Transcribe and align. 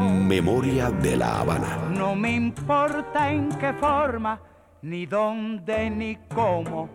Memoria 0.00 0.90
de 0.90 1.16
la 1.16 1.40
Habana. 1.40 1.88
No 1.90 2.16
me 2.16 2.32
importa 2.34 3.30
en 3.30 3.50
qué 3.58 3.74
forma, 3.74 4.40
ni 4.82 5.04
dónde, 5.06 5.90
ni 5.90 6.16
cómo, 6.34 6.88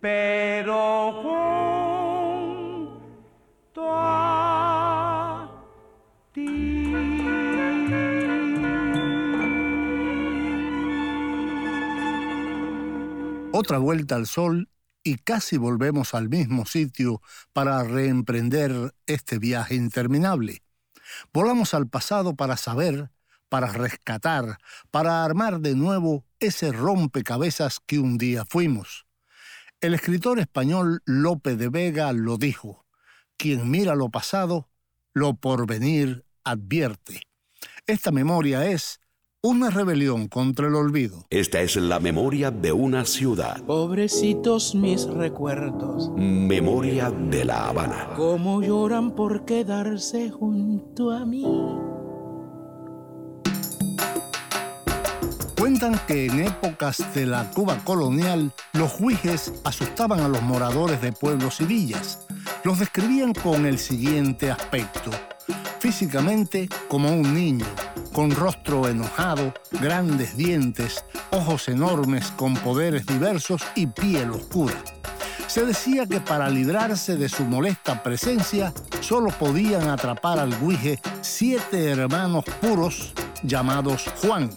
pero 0.00 1.12
junto 3.72 3.82
a 3.86 4.54
Otra 13.56 13.78
vuelta 13.78 14.16
al 14.16 14.26
sol 14.26 14.68
y 15.04 15.16
casi 15.18 15.58
volvemos 15.58 16.14
al 16.14 16.28
mismo 16.28 16.66
sitio 16.66 17.22
para 17.52 17.84
reemprender 17.84 18.92
este 19.06 19.38
viaje 19.38 19.76
interminable. 19.76 20.63
Volamos 21.32 21.74
al 21.74 21.88
pasado 21.88 22.34
para 22.34 22.56
saber, 22.56 23.10
para 23.48 23.68
rescatar, 23.68 24.58
para 24.90 25.24
armar 25.24 25.60
de 25.60 25.74
nuevo 25.74 26.24
ese 26.40 26.72
rompecabezas 26.72 27.80
que 27.80 27.98
un 27.98 28.18
día 28.18 28.44
fuimos. 28.48 29.06
El 29.80 29.94
escritor 29.94 30.38
español 30.38 31.02
Lope 31.04 31.56
de 31.56 31.68
Vega 31.68 32.12
lo 32.12 32.36
dijo, 32.38 32.86
quien 33.36 33.70
mira 33.70 33.94
lo 33.94 34.08
pasado, 34.08 34.70
lo 35.12 35.34
porvenir 35.34 36.24
advierte. 36.42 37.22
Esta 37.86 38.10
memoria 38.10 38.66
es 38.66 39.00
una 39.44 39.68
rebelión 39.68 40.26
contra 40.28 40.68
el 40.68 40.74
olvido. 40.74 41.26
Esta 41.28 41.60
es 41.60 41.76
la 41.76 42.00
memoria 42.00 42.50
de 42.50 42.72
una 42.72 43.04
ciudad. 43.04 43.62
Pobrecitos 43.64 44.74
mis 44.74 45.04
recuerdos, 45.06 46.10
Memoria 46.16 47.10
de 47.10 47.44
la 47.44 47.68
Habana. 47.68 48.14
cómo 48.16 48.62
lloran 48.62 49.14
por 49.14 49.44
quedarse 49.44 50.30
junto 50.30 51.10
a 51.10 51.26
mí. 51.26 51.44
Cuentan 55.64 55.98
que 56.06 56.26
en 56.26 56.40
épocas 56.40 57.02
de 57.14 57.24
la 57.24 57.50
Cuba 57.50 57.78
colonial, 57.84 58.52
los 58.74 58.92
juijes 58.92 59.50
asustaban 59.64 60.20
a 60.20 60.28
los 60.28 60.42
moradores 60.42 61.00
de 61.00 61.10
pueblos 61.10 61.58
y 61.62 61.64
villas. 61.64 62.18
Los 62.64 62.80
describían 62.80 63.32
con 63.32 63.64
el 63.64 63.78
siguiente 63.78 64.50
aspecto. 64.50 65.10
Físicamente 65.78 66.68
como 66.86 67.08
un 67.08 67.32
niño, 67.32 67.64
con 68.12 68.32
rostro 68.32 68.86
enojado, 68.88 69.54
grandes 69.80 70.36
dientes, 70.36 71.02
ojos 71.30 71.66
enormes 71.70 72.30
con 72.32 72.52
poderes 72.56 73.06
diversos 73.06 73.62
y 73.74 73.86
piel 73.86 74.32
oscura. 74.32 74.76
Se 75.46 75.64
decía 75.64 76.04
que 76.04 76.20
para 76.20 76.50
librarse 76.50 77.16
de 77.16 77.30
su 77.30 77.42
molesta 77.44 78.02
presencia, 78.02 78.74
solo 79.00 79.30
podían 79.30 79.88
atrapar 79.88 80.38
al 80.38 80.54
guije 80.60 81.00
siete 81.22 81.88
hermanos 81.88 82.44
puros 82.60 83.14
llamados 83.42 84.04
Juan. 84.20 84.50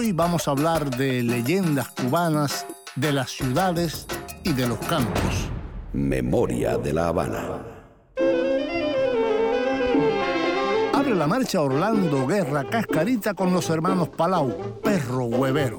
Hoy 0.00 0.12
vamos 0.12 0.48
a 0.48 0.52
hablar 0.52 0.88
de 0.96 1.22
leyendas 1.22 1.90
cubanas, 1.90 2.66
de 2.96 3.12
las 3.12 3.32
ciudades 3.32 4.06
y 4.44 4.54
de 4.54 4.66
los 4.66 4.78
campos. 4.78 5.50
Memoria 5.92 6.78
de 6.78 6.94
la 6.94 7.08
Habana. 7.08 7.60
Abre 10.94 11.14
la 11.14 11.26
marcha 11.26 11.60
Orlando 11.60 12.26
Guerra 12.26 12.64
Cascarita 12.64 13.34
con 13.34 13.52
los 13.52 13.68
hermanos 13.68 14.08
Palau, 14.08 14.80
perro 14.80 15.26
huevero. 15.26 15.78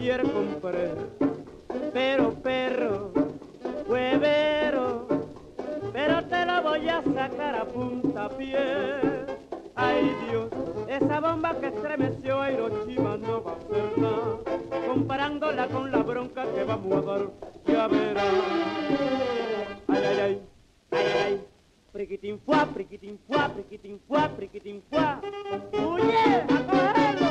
Ayer 0.00 0.22
compré. 0.32 0.94
Pero 1.92 2.32
perro, 2.42 3.12
huevero, 3.86 5.06
pero 5.92 6.24
te 6.24 6.46
lo 6.46 6.62
voy 6.62 6.88
a 6.88 7.02
sacar 7.02 7.54
a 7.54 7.64
punta 7.66 8.30
pie. 8.30 8.56
Ay 9.74 10.10
Dios, 10.28 10.48
esa 10.88 11.20
bomba 11.20 11.54
que 11.60 11.66
estremeció 11.66 12.40
a 12.40 12.50
Hiroshima 12.50 13.18
no 13.18 13.42
va 13.42 13.52
a 13.52 13.56
hacer 13.56 13.98
nada. 13.98 14.38
Comparándola 14.86 15.68
con 15.68 15.90
la 15.90 15.98
bronca 15.98 16.46
que 16.54 16.64
vamos 16.64 16.92
a 16.92 17.00
dar, 17.02 17.26
ya 17.66 17.88
verás. 17.88 18.24
Ay, 19.88 20.02
ay, 20.04 20.18
ay, 20.18 20.40
ay, 20.92 21.06
ay. 21.26 21.40
Priquitín 21.92 22.40
fuá, 22.40 22.66
priquitín 22.66 23.18
fuá, 23.26 23.48
priquitín 23.52 24.00
fuá, 24.08 24.28
priquitín 24.30 24.82
fuá. 24.88 25.20
¡Huye! 25.72 26.44
¡A 26.48 26.66
cogerlo! 26.66 27.30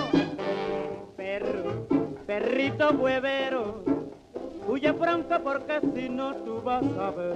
Perro, 1.18 1.99
perrito 2.30 2.92
huevero, 2.92 3.84
huye 4.68 4.94
pronto 4.94 5.42
porque 5.44 5.82
si 5.96 6.10
no 6.10 6.36
tú 6.36 6.62
vas 6.62 6.84
a 7.00 7.10
ver. 7.10 7.36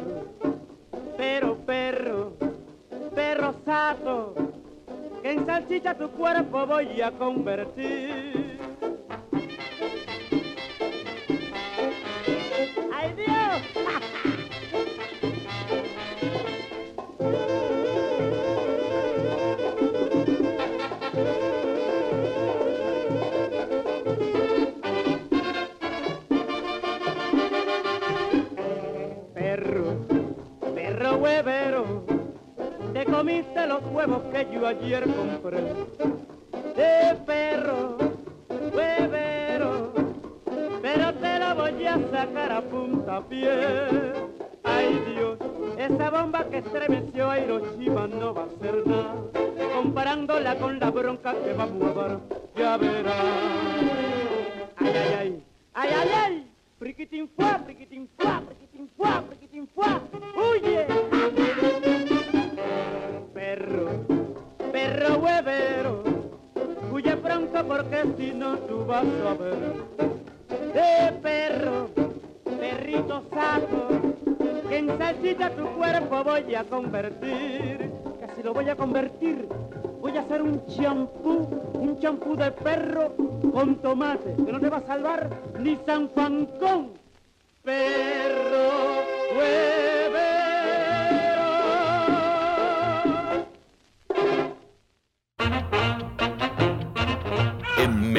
Pero 1.17 1.57
perro, 1.65 2.33
perro 3.15 3.55
sato, 3.65 4.35
que 5.23 5.31
en 5.31 5.47
salchicha 5.47 5.95
tu 5.95 6.11
cuerpo 6.11 6.67
voy 6.67 7.01
a 7.01 7.09
convertir. 7.09 8.59
¡Ay 12.93 13.13
Dios! 13.15 14.12
Comiste 33.63 33.67
los 33.67 33.83
huevos 33.93 34.21
que 34.31 34.47
yo 34.53 34.67
ayer 34.67 35.03
compré. 35.03 35.61
De 36.75 37.15
perro, 37.25 37.97
huevero, 38.73 39.93
pero 40.81 41.13
te 41.13 41.39
lo 41.39 41.55
voy 41.55 41.87
a 41.87 41.99
sacar 42.11 42.51
a 42.51 42.61
punta 42.61 43.21
pie. 43.21 43.49
Ay 44.63 45.03
Dios, 45.13 45.37
esa 45.77 46.09
bomba 46.09 46.45
que 46.49 46.57
estremeció 46.59 47.29
a 47.29 47.39
Hiroshima 47.39 48.07
no 48.07 48.33
va 48.33 48.43
a 48.43 48.61
ser 48.61 48.87
nada. 48.87 49.15
Comparándola 49.75 50.55
con 50.55 50.79
la 50.79 50.91
bronca 50.91 51.33
que 51.43 51.53
vamos 51.53 51.83
a 51.83 51.93
dar, 51.93 52.19
ya 52.55 52.77
verás. 52.77 53.15
Ay, 54.77 54.87
ay, 54.87 55.15
ay, 55.19 55.43
ay, 55.73 55.89
ay, 55.93 56.09
ay. 56.25 56.51
Priquitín 56.79 57.29
fuá, 57.35 57.59
priquitín 57.59 58.09
fuá, 58.17 58.41
priquitín 58.41 58.89
fuá, 58.97 59.21
priquitín 59.21 59.67
fuá. 59.73 60.01
¡Huye! 60.35 61.12
Perro 65.03 65.17
huevero, 65.19 66.03
huye 66.91 67.17
pronto 67.17 67.65
porque 67.67 68.03
si 68.17 68.31
no 68.31 68.57
tú 68.59 68.85
vas 68.85 69.03
a 69.03 69.33
ver. 69.33 69.55
De 70.73 71.11
perro, 71.21 71.89
perrito 72.45 73.23
saco, 73.33 73.87
que 74.69 74.77
en 74.77 74.97
salchicha 74.97 75.49
tu 75.51 75.65
cuerpo 75.75 76.23
voy 76.23 76.55
a 76.55 76.63
convertir, 76.63 77.91
que 78.19 78.35
si 78.35 78.43
lo 78.43 78.53
voy 78.53 78.69
a 78.69 78.75
convertir, 78.75 79.47
voy 79.99 80.17
a 80.17 80.21
hacer 80.21 80.41
un 80.41 80.65
champú, 80.67 81.49
un 81.73 81.99
champú 81.99 82.35
de 82.37 82.51
perro 82.51 83.13
con 83.51 83.75
tomate, 83.81 84.35
que 84.37 84.51
no 84.51 84.59
te 84.59 84.69
va 84.69 84.77
a 84.77 84.87
salvar 84.87 85.29
ni 85.59 85.77
San 85.85 86.09
Fancón. 86.11 86.91
Perro 87.61 89.03
huevero. 89.37 89.72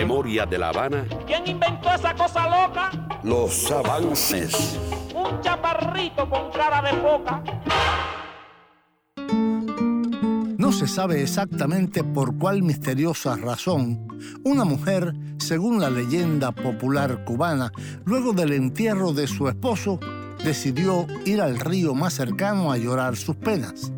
Memoria 0.04 0.44
de 0.44 0.58
La 0.58 0.68
Habana, 0.68 1.06
¿Quién 1.26 1.46
inventó 1.46 1.88
esa 1.94 2.14
cosa 2.14 2.44
loca? 2.44 2.90
los 3.22 3.70
avances. 3.70 4.78
Un 5.14 5.40
chaparrito 5.40 6.28
con 6.28 6.50
cara 6.52 6.82
de 6.82 6.90
foca. 7.00 7.42
No 10.58 10.72
se 10.72 10.86
sabe 10.86 11.22
exactamente 11.22 12.04
por 12.04 12.36
cuál 12.36 12.62
misteriosa 12.62 13.36
razón, 13.36 14.06
una 14.44 14.64
mujer, 14.64 15.14
según 15.38 15.80
la 15.80 15.88
leyenda 15.88 16.52
popular 16.52 17.24
cubana, 17.24 17.72
luego 18.04 18.34
del 18.34 18.52
entierro 18.52 19.14
de 19.14 19.26
su 19.26 19.48
esposo, 19.48 19.98
decidió 20.44 21.06
ir 21.24 21.40
al 21.40 21.58
río 21.58 21.94
más 21.94 22.12
cercano 22.12 22.70
a 22.70 22.76
llorar 22.76 23.16
sus 23.16 23.36
penas. 23.36 23.90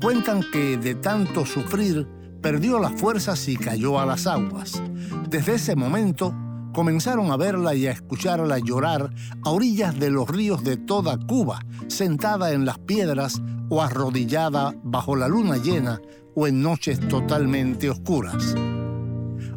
Cuentan 0.00 0.42
que 0.52 0.78
de 0.78 0.94
tanto 0.94 1.44
sufrir, 1.44 2.08
perdió 2.40 2.78
las 2.78 2.92
fuerzas 3.00 3.48
y 3.48 3.56
cayó 3.56 3.98
a 4.00 4.06
las 4.06 4.26
aguas. 4.26 4.82
Desde 5.28 5.54
ese 5.54 5.76
momento, 5.76 6.34
comenzaron 6.72 7.30
a 7.30 7.36
verla 7.36 7.74
y 7.74 7.86
a 7.86 7.92
escucharla 7.92 8.58
llorar 8.58 9.10
a 9.44 9.50
orillas 9.50 9.98
de 9.98 10.10
los 10.10 10.28
ríos 10.28 10.64
de 10.64 10.76
toda 10.76 11.18
Cuba, 11.18 11.60
sentada 11.88 12.52
en 12.52 12.64
las 12.64 12.78
piedras 12.78 13.40
o 13.68 13.82
arrodillada 13.82 14.74
bajo 14.82 15.16
la 15.16 15.28
luna 15.28 15.56
llena 15.56 16.00
o 16.34 16.46
en 16.46 16.62
noches 16.62 17.00
totalmente 17.08 17.90
oscuras. 17.90 18.54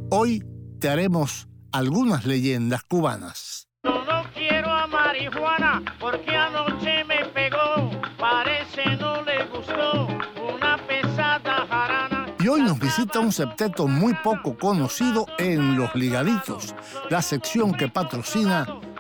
Hoy 0.09 0.43
te 0.79 0.89
haremos 0.89 1.47
algunas 1.71 2.25
leyendas 2.25 2.83
cubanas. 2.83 3.67
No, 3.83 3.93
quiero 4.33 4.69
a 4.69 4.87
porque 5.99 6.35
anoche 6.35 7.03
me 7.05 7.12
hoy 12.53 12.61
nos 12.61 12.77
visita 12.77 13.19
un 13.19 13.31
septeto 13.31 13.87
muy 13.87 14.13
poco 14.13 14.55
conocido 14.55 15.25
en 15.39 15.75
Los 15.75 15.95
Ligaditos, 15.95 16.75
la 17.09 17.19
sección 17.23 17.73
que 17.73 17.87
patrocina 17.87 18.67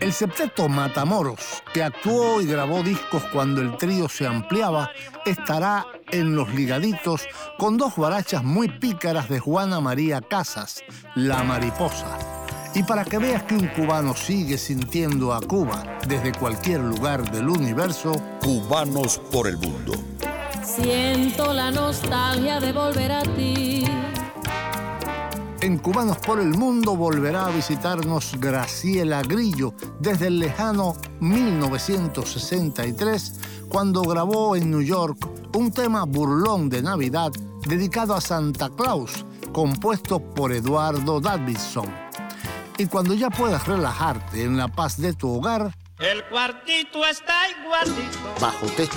El 0.00 0.12
septeto 0.12 0.68
Matamoros, 0.68 1.62
que 1.72 1.82
actuó 1.82 2.40
y 2.40 2.46
grabó 2.46 2.82
discos 2.82 3.22
cuando 3.32 3.60
el 3.60 3.76
trío 3.76 4.08
se 4.08 4.26
ampliaba, 4.26 4.90
estará 5.24 5.86
en 6.10 6.34
Los 6.34 6.52
Ligaditos 6.54 7.26
con 7.58 7.76
dos 7.76 7.94
guarachas 7.96 8.44
muy 8.44 8.68
pícaras 8.68 9.28
de 9.28 9.40
Juana 9.40 9.80
María 9.80 10.20
Casas, 10.20 10.82
La 11.14 11.42
Mariposa. 11.42 12.18
Y 12.74 12.82
para 12.82 13.04
que 13.04 13.18
veas 13.18 13.42
que 13.44 13.54
un 13.54 13.66
cubano 13.68 14.14
sigue 14.14 14.58
sintiendo 14.58 15.32
a 15.32 15.40
Cuba 15.40 15.98
desde 16.06 16.32
cualquier 16.32 16.80
lugar 16.80 17.30
del 17.30 17.48
universo, 17.48 18.12
Cubanos 18.42 19.18
por 19.32 19.48
el 19.48 19.56
mundo. 19.56 19.94
Siento 20.62 21.52
la 21.52 21.70
nostalgia 21.70 22.60
de 22.60 22.72
volver 22.72 23.10
a 23.10 23.22
ti. 23.22 23.84
En 25.60 25.78
Cubanos 25.78 26.18
por 26.18 26.38
el 26.38 26.50
Mundo 26.50 26.94
volverá 26.94 27.46
a 27.46 27.50
visitarnos 27.50 28.36
Graciela 28.38 29.22
Grillo 29.22 29.74
desde 29.98 30.28
el 30.28 30.38
lejano 30.38 30.94
1963, 31.18 33.40
cuando 33.68 34.02
grabó 34.02 34.54
en 34.54 34.70
New 34.70 34.82
York 34.82 35.18
un 35.56 35.72
tema 35.72 36.04
burlón 36.04 36.68
de 36.68 36.80
Navidad 36.80 37.32
dedicado 37.66 38.14
a 38.14 38.20
Santa 38.20 38.70
Claus, 38.70 39.26
compuesto 39.52 40.20
por 40.20 40.52
Eduardo 40.52 41.20
Davidson. 41.20 41.92
Y 42.78 42.86
cuando 42.86 43.14
ya 43.14 43.28
puedas 43.28 43.66
relajarte 43.66 44.44
en 44.44 44.56
la 44.56 44.68
paz 44.68 45.00
de 45.00 45.12
tu 45.12 45.28
hogar, 45.28 45.74
El 45.98 46.24
cuartito 46.26 47.04
está 47.04 47.34
igualito 47.50 48.32
bajo 48.40 48.66
techo, 48.76 48.96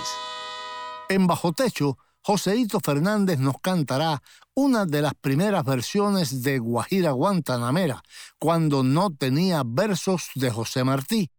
En 1.09 1.27
Bajo 1.27 1.53
Techo, 1.53 1.99
Joseito 2.23 2.79
Fernández 2.79 3.41
nos 3.41 3.59
cantará 3.61 4.23
una 4.55 4.87
de 4.87 5.03
las 5.03 5.15
primeras 5.15 5.65
versiones 5.65 6.45
de 6.45 6.61
Guajira 6.61 7.11
Guantanamera, 7.11 8.01
cuando 8.39 8.85
no 8.85 9.11
tenía 9.11 9.65
versos 9.67 10.31
de 10.37 10.51
José 10.51 10.85
Martí. 10.85 11.33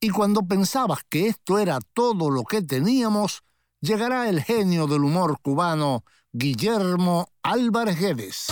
Y 0.00 0.08
cuando 0.08 0.40
pensabas 0.42 1.00
que 1.10 1.28
esto 1.28 1.58
era 1.58 1.78
todo 1.92 2.30
lo 2.30 2.44
que 2.44 2.62
teníamos, 2.62 3.42
llegará 3.82 4.30
el 4.30 4.42
genio 4.42 4.86
del 4.86 5.04
humor 5.04 5.36
cubano, 5.42 6.04
Guillermo 6.32 7.28
Álvarez 7.42 8.00
Guedes. 8.00 8.46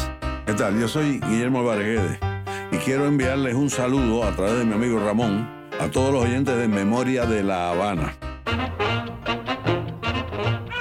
¿Qué 0.44 0.52
tal? 0.52 0.78
Yo 0.78 0.88
soy 0.88 1.20
Guillermo 1.20 1.64
Varguedes 1.64 2.18
y 2.70 2.76
quiero 2.76 3.06
enviarles 3.06 3.54
un 3.54 3.70
saludo 3.70 4.24
a 4.24 4.36
través 4.36 4.58
de 4.58 4.66
mi 4.66 4.74
amigo 4.74 4.98
Ramón 4.98 5.59
a 5.80 5.88
todos 5.90 6.12
los 6.12 6.24
oyentes 6.24 6.56
de 6.56 6.68
Memoria 6.68 7.24
de 7.26 7.42
La 7.42 7.70
Habana. 7.70 8.14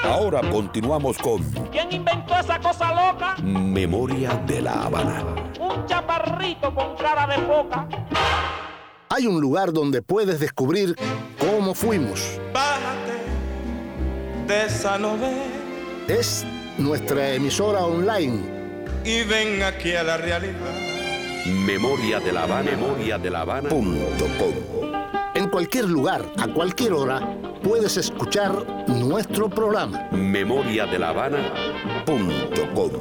Ahora 0.03 0.41
continuamos 0.50 1.18
con 1.18 1.44
¿Quién 1.72 1.91
inventó 1.91 2.38
esa 2.38 2.60
cosa 2.60 2.89
loca? 2.94 3.36
Memoria 3.41 4.34
de 4.46 4.62
La 4.62 4.84
Habana. 4.84 5.24
Un 5.60 5.86
chaparrito 5.86 6.74
con 6.74 6.96
cara 6.98 7.27
de 7.27 7.41
foca. 7.46 7.88
Hay 9.10 9.25
un 9.27 9.39
lugar 9.39 9.72
donde 9.72 10.01
puedes 10.01 10.39
descubrir 10.39 10.96
cómo 11.39 11.74
fuimos. 11.74 12.39
Bájate 12.53 13.20
de 14.48 14.65
esa 14.65 14.98
novela 14.98 15.44
Es 16.08 16.46
nuestra 16.77 17.34
emisora 17.34 17.86
online. 17.86 18.39
y 19.06 19.24
ven 19.24 19.63
aquí 19.63 19.94
a 19.96 20.03
la 20.03 20.18
realidad. 20.18 20.88
Memoria 21.46 22.19
de 22.19 22.34
La 22.34 22.43
Habana. 22.43 22.72
Memoria 22.72 23.17
de 23.17 23.29
La 23.29 23.41
Habana. 23.41 23.69
Punto 23.69 24.25
com. 24.38 24.53
En 25.34 25.50
cualquier 25.50 25.86
lugar, 25.86 26.25
a 26.38 26.48
cualquier 26.48 26.93
hora, 26.93 27.38
puedes 27.63 27.96
escuchar 27.98 28.51
nuestro 28.88 29.50
programa. 29.50 30.08
Memoria 30.12 30.86
de 30.86 31.00
La 31.00 31.10
Habana. 31.10 31.53
Punto 32.05 32.69
com. 32.74 32.91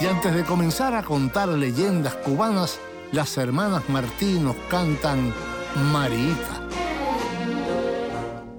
Y 0.00 0.06
antes 0.06 0.34
de 0.34 0.44
comenzar 0.44 0.94
a 0.94 1.02
contar 1.02 1.48
leyendas 1.48 2.14
cubanas, 2.16 2.78
las 3.14 3.38
hermanas 3.38 3.88
Martín 3.88 4.42
nos 4.44 4.56
cantan 4.68 5.32
Marita. 5.92 6.66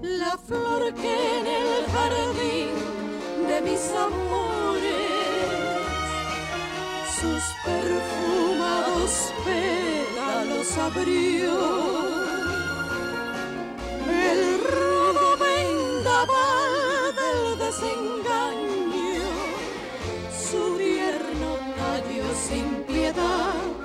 La 0.01 0.37
flor 0.37 0.93
que 0.93 1.39
en 1.39 1.45
el 1.45 1.85
jardín 1.91 2.69
de 3.49 3.61
mis 3.61 3.91
amores, 3.91 4.95
sus 7.19 7.43
perfumados 7.65 9.33
pétalos 9.43 10.77
abrió. 10.77 11.53
El 14.07 14.41
rudo 14.71 15.37
vendaval 15.37 16.67
del 17.21 17.59
desengaño, 17.59 19.27
su 20.49 20.77
tierno 20.77 21.57
tallo 21.77 22.23
sin 22.47 22.83
piedad 22.83 23.84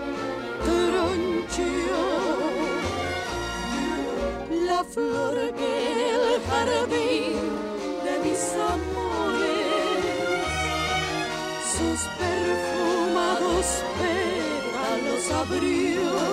flor 4.85 5.35
que 5.59 5.91
en 5.91 6.21
el 6.33 6.41
jardín 6.49 7.37
de 8.05 8.15
mis 8.25 8.43
amores, 8.73 9.61
sus 11.73 12.01
perfumados 12.19 13.67
pétalos 13.99 15.25
abrió. 15.33 16.30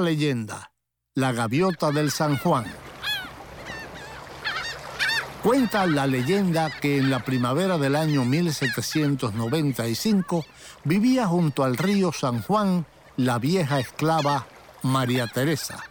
Leyenda, 0.00 0.72
la 1.14 1.32
gaviota 1.32 1.90
del 1.90 2.10
San 2.10 2.38
Juan. 2.38 2.64
Cuenta 5.42 5.86
la 5.86 6.06
leyenda 6.06 6.70
que 6.70 6.98
en 6.98 7.10
la 7.10 7.20
primavera 7.20 7.78
del 7.78 7.96
año 7.96 8.24
1795 8.24 10.44
vivía 10.84 11.26
junto 11.26 11.64
al 11.64 11.76
río 11.76 12.12
San 12.12 12.42
Juan 12.42 12.86
la 13.16 13.38
vieja 13.38 13.78
esclava 13.78 14.46
María 14.82 15.26
Teresa. 15.26 15.82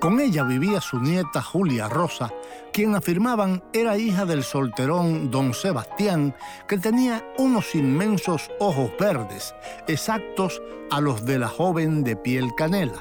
Con 0.00 0.18
ella 0.18 0.44
vivía 0.44 0.80
su 0.80 0.98
nieta 0.98 1.42
Julia 1.42 1.88
Rosa, 1.88 2.32
quien 2.72 2.94
afirmaban 2.94 3.62
era 3.72 3.96
hija 3.96 4.24
del 4.24 4.44
solterón 4.44 5.30
don 5.30 5.54
Sebastián, 5.54 6.34
que 6.68 6.78
tenía 6.78 7.24
unos 7.38 7.74
inmensos 7.74 8.50
ojos 8.58 8.90
verdes, 8.98 9.54
exactos 9.86 10.62
a 10.90 11.00
los 11.00 11.24
de 11.24 11.38
la 11.38 11.48
joven 11.48 12.04
de 12.04 12.16
piel 12.16 12.54
canela. 12.56 13.00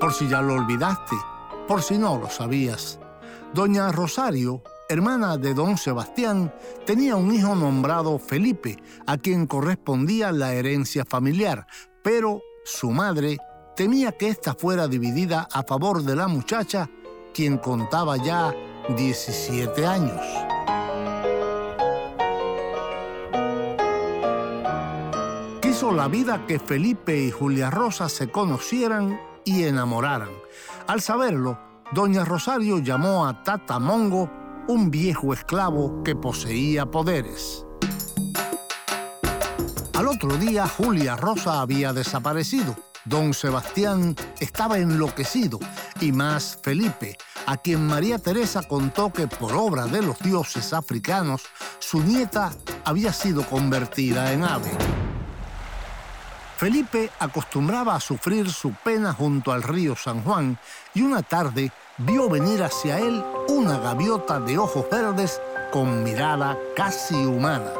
Por 0.00 0.12
si 0.12 0.28
ya 0.28 0.40
lo 0.40 0.54
olvidaste, 0.54 1.16
por 1.66 1.82
si 1.82 1.98
no 1.98 2.18
lo 2.18 2.30
sabías, 2.30 3.00
doña 3.52 3.90
Rosario, 3.90 4.62
hermana 4.88 5.36
de 5.36 5.54
don 5.54 5.76
Sebastián, 5.76 6.54
tenía 6.86 7.16
un 7.16 7.34
hijo 7.34 7.54
nombrado 7.54 8.18
Felipe, 8.18 8.76
a 9.06 9.18
quien 9.18 9.46
correspondía 9.46 10.32
la 10.32 10.54
herencia 10.54 11.04
familiar, 11.04 11.66
pero 12.02 12.40
su 12.64 12.90
madre 12.90 13.38
temía 13.78 14.10
que 14.10 14.26
ésta 14.26 14.54
fuera 14.54 14.88
dividida 14.88 15.46
a 15.52 15.62
favor 15.62 16.02
de 16.02 16.16
la 16.16 16.26
muchacha, 16.26 16.90
quien 17.32 17.58
contaba 17.58 18.16
ya 18.16 18.52
17 18.96 19.86
años. 19.86 20.20
Quiso 25.62 25.92
la 25.92 26.08
vida 26.08 26.44
que 26.44 26.58
Felipe 26.58 27.16
y 27.16 27.30
Julia 27.30 27.70
Rosa 27.70 28.08
se 28.08 28.32
conocieran 28.32 29.20
y 29.44 29.62
enamoraran. 29.62 30.30
Al 30.88 31.00
saberlo, 31.00 31.56
doña 31.92 32.24
Rosario 32.24 32.80
llamó 32.80 33.28
a 33.28 33.44
Tata 33.44 33.78
Mongo, 33.78 34.28
un 34.66 34.90
viejo 34.90 35.32
esclavo 35.32 36.02
que 36.02 36.16
poseía 36.16 36.90
poderes. 36.90 37.64
Al 39.94 40.08
otro 40.08 40.36
día, 40.36 40.66
Julia 40.66 41.14
Rosa 41.14 41.60
había 41.60 41.92
desaparecido. 41.92 42.87
Don 43.04 43.32
Sebastián 43.32 44.14
estaba 44.40 44.78
enloquecido 44.78 45.58
y 46.00 46.12
más 46.12 46.58
Felipe, 46.62 47.16
a 47.46 47.56
quien 47.56 47.86
María 47.86 48.18
Teresa 48.18 48.62
contó 48.62 49.12
que 49.12 49.26
por 49.26 49.52
obra 49.54 49.86
de 49.86 50.02
los 50.02 50.18
dioses 50.18 50.72
africanos, 50.72 51.42
su 51.78 52.02
nieta 52.02 52.52
había 52.84 53.12
sido 53.12 53.44
convertida 53.44 54.32
en 54.32 54.44
ave. 54.44 54.70
Felipe 56.58 57.10
acostumbraba 57.20 57.94
a 57.94 58.00
sufrir 58.00 58.50
su 58.50 58.72
pena 58.72 59.12
junto 59.12 59.52
al 59.52 59.62
río 59.62 59.94
San 59.94 60.22
Juan 60.24 60.58
y 60.92 61.02
una 61.02 61.22
tarde 61.22 61.70
vio 61.98 62.28
venir 62.28 62.64
hacia 62.64 62.98
él 62.98 63.24
una 63.48 63.78
gaviota 63.78 64.40
de 64.40 64.58
ojos 64.58 64.86
verdes 64.90 65.40
con 65.70 66.02
mirada 66.02 66.58
casi 66.74 67.14
humana. 67.14 67.70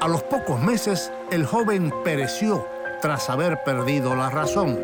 A 0.00 0.08
los 0.08 0.22
pocos 0.22 0.58
meses, 0.62 1.12
el 1.30 1.44
joven 1.44 1.92
pereció 2.02 2.66
tras 3.02 3.28
haber 3.28 3.62
perdido 3.64 4.16
la 4.16 4.30
razón. 4.30 4.78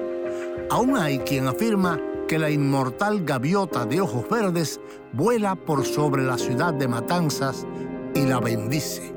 Aún 0.70 0.96
hay 0.96 1.20
quien 1.20 1.46
afirma 1.46 1.98
que 2.28 2.38
la 2.38 2.50
inmortal 2.50 3.24
gaviota 3.24 3.86
de 3.86 4.02
ojos 4.02 4.28
verdes 4.28 4.78
vuela 5.14 5.54
por 5.54 5.86
sobre 5.86 6.22
la 6.22 6.36
ciudad 6.36 6.74
de 6.74 6.88
Matanzas 6.88 7.66
y 8.14 8.26
la 8.26 8.40
bendice. 8.40 9.14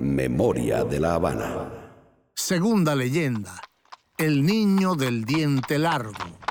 Memoria 0.00 0.84
de 0.84 1.00
la 1.00 1.14
Habana. 1.14 1.70
Segunda 2.34 2.94
leyenda, 2.94 3.54
el 4.18 4.44
niño 4.44 4.96
del 4.96 5.24
diente 5.24 5.78
largo. 5.78 6.41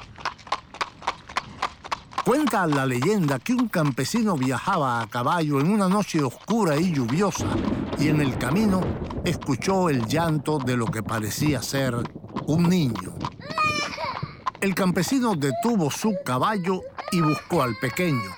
Cuenta 2.24 2.68
la 2.68 2.86
leyenda 2.86 3.40
que 3.40 3.54
un 3.54 3.68
campesino 3.68 4.38
viajaba 4.38 5.02
a 5.02 5.08
caballo 5.08 5.60
en 5.60 5.72
una 5.72 5.90
noche 5.90 6.22
oscura 6.22 6.78
y 6.78 6.94
lluviosa 6.94 7.48
y 7.98 8.10
en 8.10 8.22
el 8.22 8.38
camino 8.38 8.82
escuchó 9.26 9.90
el 9.90 10.06
llanto 10.06 10.60
de 10.60 10.78
lo 10.78 10.86
que 10.86 11.02
parecía 11.02 11.64
ser 11.64 11.96
un 12.46 12.70
niño. 12.70 13.16
El 14.62 14.76
campesino 14.76 15.34
detuvo 15.34 15.90
su 15.90 16.16
caballo 16.24 16.82
y 17.12 17.22
buscó 17.22 17.64
al 17.64 17.76
pequeño. 17.82 18.30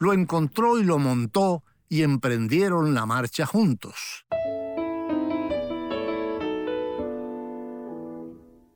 Lo 0.00 0.12
encontró 0.12 0.80
y 0.80 0.82
lo 0.82 0.98
montó 0.98 1.62
y 1.88 2.02
emprendieron 2.02 2.92
la 2.92 3.06
marcha 3.06 3.46
juntos. 3.46 4.26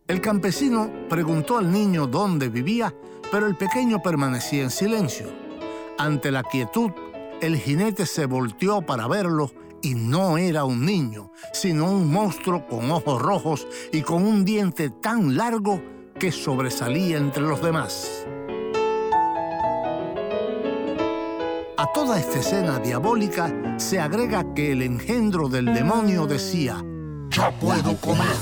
El 0.06 0.20
campesino 0.20 0.88
preguntó 1.08 1.58
al 1.58 1.72
niño 1.72 2.06
dónde 2.06 2.48
vivía, 2.48 2.94
pero 3.32 3.46
el 3.46 3.56
pequeño 3.56 4.02
permanecía 4.02 4.62
en 4.62 4.70
silencio. 4.70 5.26
Ante 5.98 6.30
la 6.30 6.42
quietud, 6.42 6.90
el 7.40 7.56
jinete 7.56 8.04
se 8.04 8.26
volteó 8.26 8.82
para 8.82 9.08
verlo 9.08 9.50
y 9.80 9.94
no 9.94 10.36
era 10.36 10.64
un 10.64 10.84
niño, 10.84 11.32
sino 11.54 11.90
un 11.90 12.12
monstruo 12.12 12.66
con 12.68 12.90
ojos 12.90 13.20
rojos 13.22 13.66
y 13.90 14.02
con 14.02 14.22
un 14.22 14.44
diente 14.44 14.90
tan 14.90 15.34
largo 15.34 15.82
que 16.20 16.30
sobresalía 16.30 17.16
entre 17.16 17.42
los 17.42 17.62
demás. 17.62 18.26
A 21.78 21.86
toda 21.94 22.20
esta 22.20 22.38
escena 22.38 22.78
diabólica 22.80 23.78
se 23.78 23.98
agrega 23.98 24.52
que 24.54 24.72
el 24.72 24.82
engendro 24.82 25.48
del 25.48 25.72
demonio 25.72 26.26
decía, 26.26 26.84
¡Ya 27.30 27.50
puedo 27.50 27.96
comer! 27.96 28.36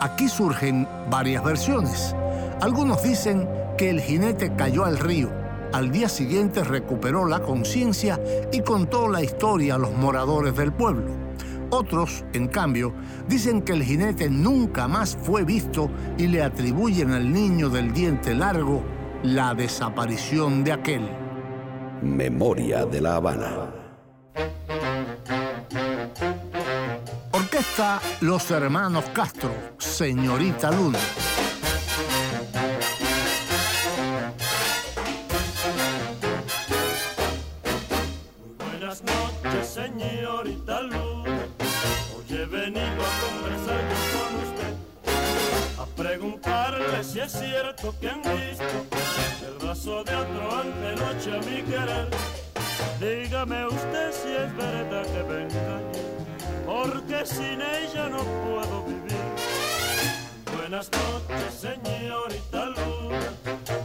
Aquí 0.00 0.28
surgen 0.28 0.86
varias 1.10 1.42
versiones. 1.42 2.14
Algunos 2.60 3.02
dicen 3.02 3.48
que 3.76 3.90
el 3.90 4.00
jinete 4.00 4.54
cayó 4.56 4.84
al 4.84 4.98
río. 4.98 5.30
Al 5.72 5.90
día 5.90 6.08
siguiente 6.08 6.64
recuperó 6.64 7.26
la 7.26 7.40
conciencia 7.40 8.18
y 8.52 8.60
contó 8.60 9.08
la 9.08 9.22
historia 9.22 9.74
a 9.74 9.78
los 9.78 9.92
moradores 9.92 10.56
del 10.56 10.72
pueblo. 10.72 11.12
Otros, 11.70 12.24
en 12.32 12.48
cambio, 12.48 12.94
dicen 13.28 13.60
que 13.60 13.72
el 13.72 13.82
jinete 13.82 14.30
nunca 14.30 14.88
más 14.88 15.18
fue 15.20 15.44
visto 15.44 15.90
y 16.16 16.28
le 16.28 16.42
atribuyen 16.42 17.12
al 17.12 17.30
niño 17.30 17.68
del 17.68 17.92
diente 17.92 18.34
largo 18.34 18.82
la 19.22 19.52
desaparición 19.54 20.64
de 20.64 20.72
aquel. 20.72 21.10
Memoria 22.02 22.86
de 22.86 23.00
la 23.00 23.16
Habana. 23.16 23.72
Orquesta 27.32 28.00
Los 28.20 28.50
Hermanos 28.50 29.04
Castro, 29.12 29.50
Señorita 29.78 30.70
Luna. 30.70 30.98
Porque 56.86 57.26
sin 57.26 57.60
ella 57.60 58.08
no 58.08 58.22
puedo 58.44 58.84
vivir. 58.84 59.26
Buenas 60.56 60.90
noches, 60.92 61.54
señorita 61.54 62.66
Luna, 62.66 63.32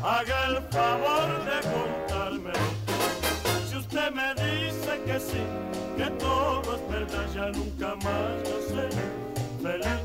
haga 0.03 0.45
el 0.47 0.61
favor 0.69 1.27
de 1.49 1.57
contarme. 1.73 2.53
Si 3.69 3.77
usted 3.77 4.11
me 4.11 4.33
dice 4.35 5.01
que 5.05 5.19
sí, 5.19 5.43
que 5.97 6.09
todo 6.11 6.75
es 6.75 6.89
verdad, 6.89 7.25
ya 7.33 7.47
nunca 7.51 7.95
más 7.95 8.49
yo 8.49 8.57
seré 8.69 9.03
feliz. 9.61 10.01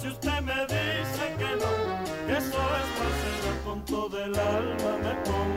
Si 0.00 0.08
usted 0.08 0.40
me 0.40 0.60
dice 0.66 1.24
que 1.38 1.50
no, 1.60 1.72
que 2.26 2.32
eso 2.38 2.58
es 2.80 3.64
con 3.64 3.84
todo 3.84 4.24
el 4.24 4.38
alma 4.38 4.98
me 5.02 5.14
pongo 5.24 5.55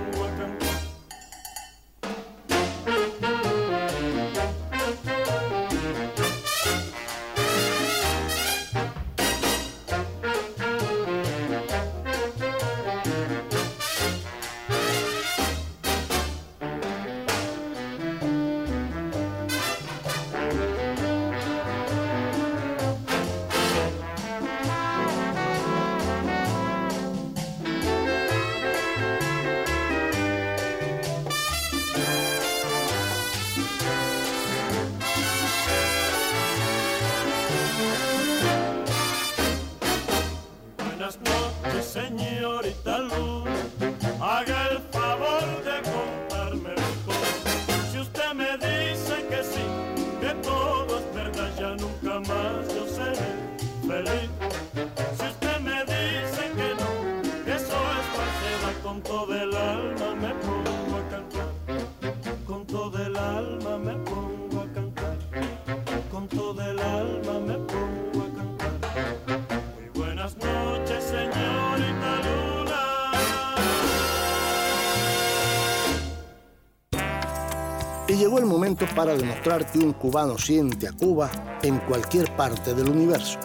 para 78.87 79.15
demostrar 79.15 79.69
que 79.71 79.79
un 79.79 79.93
cubano 79.93 80.37
siente 80.37 80.87
a 80.87 80.91
Cuba 80.91 81.29
en 81.61 81.79
cualquier 81.79 82.35
parte 82.35 82.73
del 82.73 82.89
universo. 82.89 83.39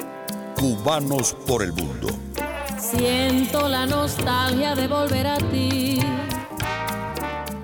Cubanos 0.57 1.35
por 1.47 1.63
el 1.63 1.73
mundo. 1.73 2.09
Siento 2.79 3.69
la 3.69 3.87
nostalgia 3.87 4.75
de 4.75 4.87
volver 4.87 5.27
a 5.27 5.39
ti. 5.39 6.01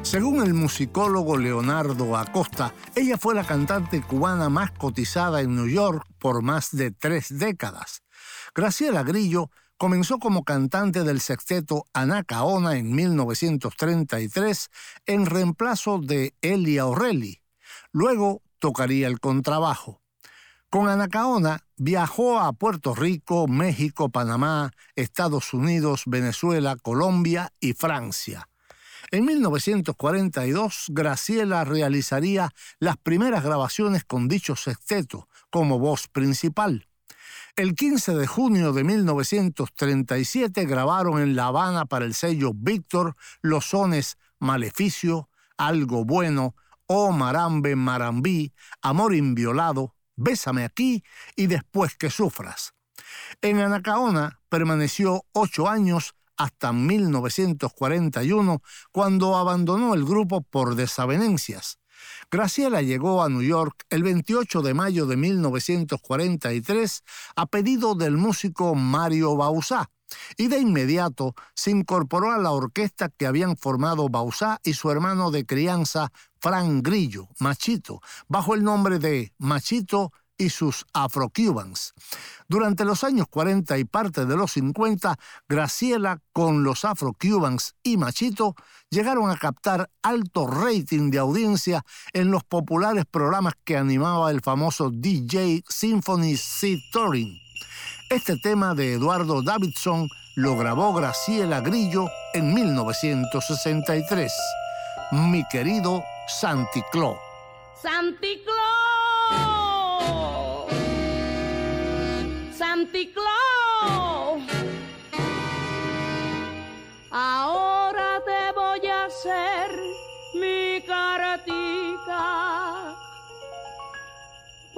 Según 0.02 0.42
el 0.42 0.54
musicólogo 0.54 1.37
Leonardo 1.37 2.16
Acosta, 2.16 2.74
ella 2.96 3.16
fue 3.16 3.35
la 3.35 3.44
cantante 3.44 4.02
cubana 4.02 4.48
más 4.48 4.72
cotizada 4.72 5.40
en 5.40 5.54
New 5.54 5.68
York 5.68 6.04
por 6.18 6.42
más 6.42 6.70
de 6.72 6.90
tres 6.90 7.38
décadas. 7.38 8.02
Graciela 8.54 9.02
Grillo 9.04 9.50
Comenzó 9.80 10.18
como 10.18 10.44
cantante 10.44 11.04
del 11.04 11.22
sexteto 11.22 11.87
Anacaona 11.94 12.76
en 12.76 12.94
1933 12.94 14.68
en 15.06 15.24
reemplazo 15.24 15.98
de 15.98 16.35
Elia 16.42 16.85
Orelli. 16.85 17.39
Luego 17.92 18.42
tocaría 18.59 19.09
el 19.09 19.20
contrabajo. 19.20 20.00
Con 20.70 20.88
Anacaona 20.88 21.66
viajó 21.76 22.38
a 22.38 22.53
Puerto 22.53 22.94
Rico, 22.94 23.48
México, 23.48 24.09
Panamá, 24.09 24.70
Estados 24.94 25.53
Unidos, 25.53 26.05
Venezuela, 26.07 26.76
Colombia 26.76 27.53
y 27.59 27.72
Francia. 27.72 28.48
En 29.11 29.24
1942, 29.24 30.87
Graciela 30.90 31.64
realizaría 31.64 32.50
las 32.79 32.96
primeras 32.96 33.42
grabaciones 33.42 34.05
con 34.05 34.29
dicho 34.29 34.55
sexteto 34.55 35.29
como 35.50 35.81
voz 35.81 36.07
principal. 36.07 36.87
El 37.57 37.74
15 37.74 38.14
de 38.14 38.26
junio 38.29 38.72
de 38.72 38.85
1937 38.85 40.64
grabaron 40.66 41.20
en 41.20 41.35
La 41.35 41.46
Habana 41.46 41.87
para 41.87 42.05
el 42.05 42.14
sello 42.14 42.53
Víctor 42.55 43.16
los 43.42 43.70
sones 43.70 44.18
Maleficio, 44.38 45.29
Algo 45.57 46.05
Bueno, 46.05 46.55
Oh 46.92 47.12
Marambe 47.12 47.76
Marambí, 47.76 48.53
Amor 48.83 49.14
Inviolado, 49.14 49.94
Bésame 50.16 50.64
aquí 50.64 51.05
y 51.37 51.46
Después 51.46 51.94
que 51.94 52.11
Sufras. 52.11 52.74
En 53.40 53.61
Anacaona 53.61 54.40
permaneció 54.48 55.22
ocho 55.31 55.68
años 55.68 56.16
hasta 56.37 56.72
1941, 56.72 58.61
cuando 58.90 59.37
abandonó 59.37 59.94
el 59.94 60.05
grupo 60.05 60.40
por 60.40 60.74
desavenencias. 60.74 61.79
Graciela 62.30 62.82
llegó 62.82 63.22
a 63.22 63.28
New 63.28 63.42
York 63.42 63.84
el 63.90 64.02
28 64.02 64.62
de 64.62 64.74
mayo 64.74 65.06
de 65.06 65.16
1943 65.16 67.02
a 67.36 67.46
pedido 67.46 67.94
del 67.94 68.16
músico 68.16 68.74
Mario 68.74 69.36
Bausá 69.36 69.90
y 70.36 70.48
de 70.48 70.58
inmediato 70.58 71.34
se 71.54 71.70
incorporó 71.70 72.32
a 72.32 72.38
la 72.38 72.50
orquesta 72.50 73.08
que 73.08 73.26
habían 73.26 73.56
formado 73.56 74.08
Bausá 74.08 74.60
y 74.64 74.74
su 74.74 74.90
hermano 74.90 75.30
de 75.30 75.46
crianza 75.46 76.12
Frank 76.40 76.84
Grillo, 76.86 77.28
Machito, 77.38 78.00
bajo 78.28 78.54
el 78.54 78.64
nombre 78.64 78.98
de 78.98 79.32
Machito 79.38 80.12
y 80.40 80.48
sus 80.48 80.87
Afro-Cubans. 80.94 81.92
Durante 82.48 82.85
los 82.85 83.05
años 83.05 83.26
40 83.29 83.79
y 83.79 83.85
parte 83.85 84.24
de 84.24 84.37
los 84.37 84.53
50, 84.53 85.16
Graciela 85.48 86.20
con 86.33 86.64
los 86.64 86.85
Afro-Cubans 86.85 87.74
y 87.83 87.98
Machito 87.98 88.57
llegaron 88.88 89.31
a 89.31 89.37
captar 89.37 89.90
alto 90.03 90.46
rating 90.46 91.11
de 91.11 91.18
audiencia 91.18 91.85
en 92.14 92.31
los 92.31 92.42
populares 92.42 93.05
programas 93.09 93.53
que 93.64 93.76
animaba 93.76 94.31
el 94.31 94.40
famoso 94.40 94.90
DJ 94.90 95.62
Symphony 95.68 96.37
C. 96.37 96.79
Touring. 96.90 97.38
Este 98.09 98.37
tema 98.38 98.74
de 98.74 98.94
Eduardo 98.94 99.42
Davidson 99.42 100.09
lo 100.37 100.57
grabó 100.57 100.94
Graciela 100.94 101.61
Grillo 101.61 102.09
en 102.33 102.55
1963. 102.55 104.33
Mi 105.12 105.44
querido 105.48 106.03
Santi 106.26 106.83
Clo. 106.90 107.18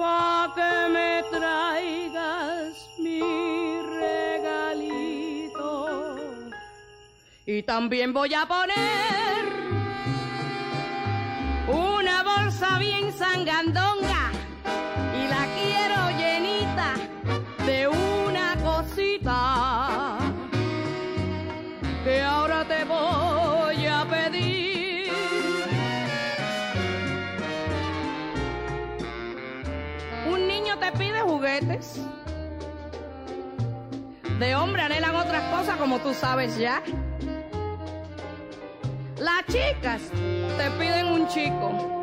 Pa' 0.03 0.51
que 0.57 0.73
me 0.95 1.11
traigas 1.35 2.73
mi 3.03 3.21
regalito. 3.99 5.69
Y 7.45 7.63
también 7.63 8.11
voy 8.11 8.33
a 8.33 8.45
poner 8.45 9.41
una 11.67 12.23
bolsa 12.23 12.69
bien 12.79 13.05
sangandonga 13.13 14.12
De 34.39 34.55
hombre 34.55 34.81
anhelan 34.81 35.13
otras 35.15 35.43
cosas 35.53 35.75
como 35.75 35.99
tú 35.99 36.13
sabes 36.13 36.57
ya. 36.57 36.81
Las 39.19 39.45
chicas 39.47 40.01
te 40.57 40.71
piden 40.79 41.07
un 41.07 41.27
chico. 41.27 41.93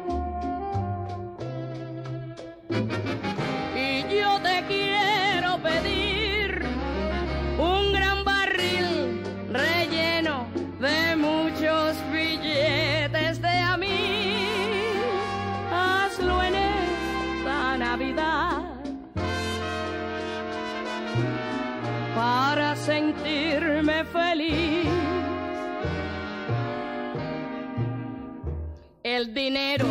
El 29.21 29.35
dinero 29.35 29.85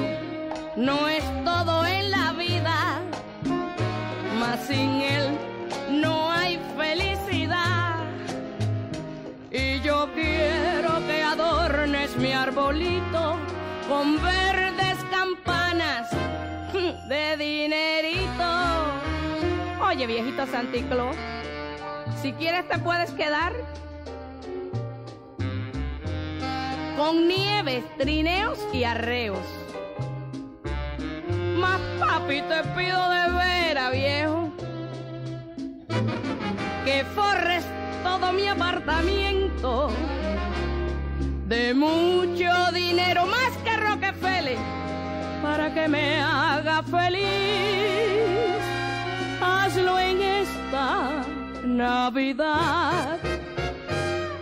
no 0.75 1.07
es 1.07 1.23
todo 1.45 1.85
en 1.85 2.09
la 2.09 2.31
vida, 2.33 2.99
mas 4.39 4.59
sin 4.65 5.01
él 5.01 5.37
no 5.91 6.31
hay 6.31 6.59
felicidad. 6.75 7.97
Y 9.51 9.81
yo 9.81 10.09
quiero 10.15 11.05
que 11.05 11.21
adornes 11.21 12.17
mi 12.17 12.31
arbolito 12.31 13.35
con 13.87 14.19
verdes 14.23 14.97
campanas 15.11 16.09
de 17.07 17.37
dinerito. 17.37 18.49
Oye, 19.87 20.07
viejito 20.07 20.47
Santiclo, 20.47 21.11
si 22.19 22.33
quieres 22.33 22.67
te 22.67 22.79
puedes 22.79 23.11
quedar 23.11 23.53
con 26.99 27.29
nieves, 27.29 27.85
trineos 27.97 28.59
y 28.73 28.83
arreos. 28.83 29.47
Más 31.55 31.79
papi 31.97 32.41
te 32.41 32.61
pido 32.75 33.09
de 33.09 33.23
vera, 33.39 33.89
viejo, 33.89 34.51
que 36.83 37.05
forres 37.15 37.63
todo 38.03 38.33
mi 38.33 38.49
apartamento 38.49 39.91
de 41.47 41.73
mucho 41.73 42.51
dinero, 42.73 43.25
más 43.27 43.53
que 43.63 43.77
Rockefeller, 43.77 44.57
para 45.41 45.73
que 45.73 45.87
me 45.87 46.21
haga 46.21 46.83
feliz. 46.83 48.59
Hazlo 49.41 49.97
en 49.99 50.21
esta 50.21 51.23
Navidad, 51.63 53.19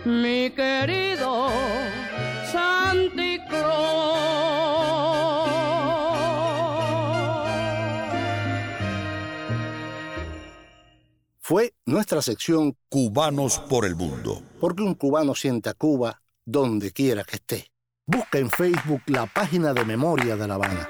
mi 0.04 0.50
querido 0.50 1.52
Fue 11.48 11.72
nuestra 11.86 12.20
sección 12.20 12.76
Cubanos 12.90 13.58
por 13.58 13.86
el 13.86 13.96
Mundo. 13.96 14.42
Porque 14.60 14.82
un 14.82 14.92
cubano 14.92 15.34
siente 15.34 15.70
a 15.70 15.72
Cuba 15.72 16.20
donde 16.44 16.92
quiera 16.92 17.24
que 17.24 17.36
esté. 17.36 17.72
Busca 18.04 18.38
en 18.38 18.50
Facebook 18.50 19.00
la 19.06 19.24
página 19.24 19.72
de 19.72 19.82
Memoria 19.86 20.36
de 20.36 20.46
La 20.46 20.56
Habana. 20.56 20.86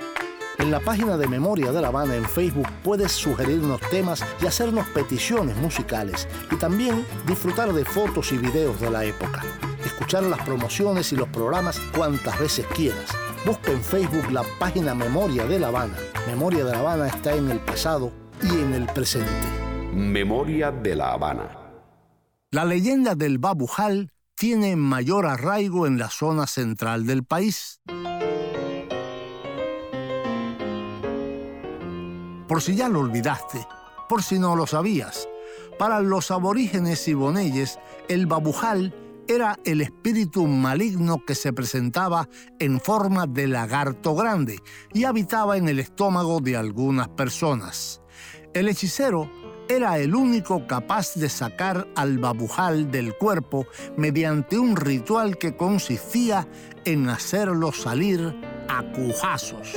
En 0.59 0.73
la 0.73 0.81
página 0.81 1.17
de 1.17 1.29
Memoria 1.29 1.71
de 1.71 1.81
La 1.81 1.89
Habana 1.89 2.17
en 2.17 2.25
Facebook 2.25 2.67
puedes 2.83 3.13
sugerirnos 3.13 3.81
temas 3.89 4.25
y 4.43 4.47
hacernos 4.47 4.89
peticiones 4.89 5.57
musicales 5.59 6.27
y 6.51 6.57
también 6.57 7.07
disfrutar 7.29 7.73
de 7.73 7.85
fotos 7.85 8.33
y 8.33 8.39
videos 8.39 8.81
de 8.81 8.91
la 8.91 9.05
época. 9.05 9.68
Escuchar 9.89 10.23
las 10.25 10.43
promociones 10.43 11.15
y 11.15 11.17
los 11.17 11.31
programas 11.31 11.81
cuantas 11.97 12.39
veces 12.39 12.67
quieras. 12.77 13.09
Busca 13.47 13.73
en 13.73 13.83
Facebook 13.83 14.31
la 14.31 14.45
página 14.59 14.95
Memoria 14.95 15.47
de 15.47 15.59
La 15.59 15.69
Habana. 15.69 15.97
Memoria 16.27 16.63
de 16.63 16.73
La 16.73 16.81
Habana 16.81 17.07
está 17.09 17.35
en 17.35 17.51
el 17.51 17.59
pasado 17.59 18.13
y 18.43 18.49
en 18.49 18.75
el 18.75 18.85
presente. 18.85 19.31
Memoria 19.95 20.71
de 20.71 20.95
La 20.95 21.13
Habana. 21.13 21.49
La 22.51 22.67
leyenda 22.67 23.15
del 23.15 23.39
Babujal 23.39 24.13
tiene 24.35 24.77
mayor 24.77 25.25
arraigo 25.25 25.87
en 25.87 25.99
la 25.99 26.11
zona 26.11 26.47
central 26.47 27.07
del 27.07 27.25
país. 27.25 27.81
Por 32.47 32.61
si 32.61 32.77
ya 32.77 32.91
lo 32.91 33.01
olvidaste, 33.01 33.67
por 34.07 34.23
si 34.23 34.39
no 34.39 34.55
lo 34.55 34.67
sabías, 34.67 35.31
para 35.79 36.01
los 36.01 36.31
aborígenes 36.31 37.09
iboneyes, 37.09 37.79
el 38.09 38.27
babujal 38.27 38.93
era 39.29 39.59
el 39.65 39.83
espíritu 39.83 40.47
maligno 40.47 41.23
que 41.25 41.35
se 41.35 41.53
presentaba 41.53 42.29
en 42.59 42.81
forma 42.81 43.27
de 43.27 43.47
lagarto 43.47 44.15
grande 44.15 44.59
y 44.95 45.05
habitaba 45.05 45.59
en 45.59 45.69
el 45.69 45.79
estómago 45.79 46.41
de 46.41 46.57
algunas 46.57 47.09
personas. 47.09 48.01
El 48.55 48.69
hechicero 48.69 49.31
era 49.69 49.99
el 49.99 50.15
único 50.15 50.67
capaz 50.67 51.15
de 51.15 51.29
sacar 51.29 51.87
al 51.95 52.19
babujal 52.19 52.91
del 52.91 53.15
cuerpo 53.17 53.67
mediante 53.99 54.59
un 54.59 54.75
ritual 54.77 55.37
que 55.37 55.57
consistía 55.57 56.49
en 56.87 57.11
hacerlo 57.11 57.71
salir 57.73 58.35
a 58.69 58.83
cujazos. 58.93 59.75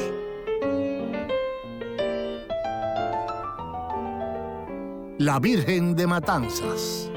La 5.18 5.40
Virgen 5.40 5.94
de 5.94 6.08
Matanzas. 6.08 7.11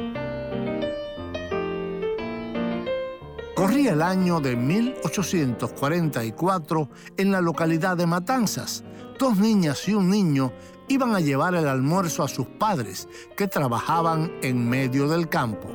Corría 3.65 3.95
el 3.95 4.03
año 4.03 4.41
de 4.41 4.57
1844 4.57 6.89
en 7.17 7.33
la 7.33 7.41
localidad 7.41 7.97
de 7.97 8.05
Matanzas. 8.05 8.85
Dos 9.19 9.39
niñas 9.39 9.89
y 9.89 9.95
un 9.95 10.11
niño 10.11 10.53
iban 10.89 11.15
a 11.15 11.21
llevar 11.21 11.55
el 11.55 11.67
almuerzo 11.67 12.23
a 12.23 12.29
sus 12.29 12.47
padres, 12.47 13.09
que 13.39 13.49
trabajaban 13.49 14.31
en 14.43 14.69
medio 14.69 15.09
del 15.09 15.31
campo. 15.31 15.71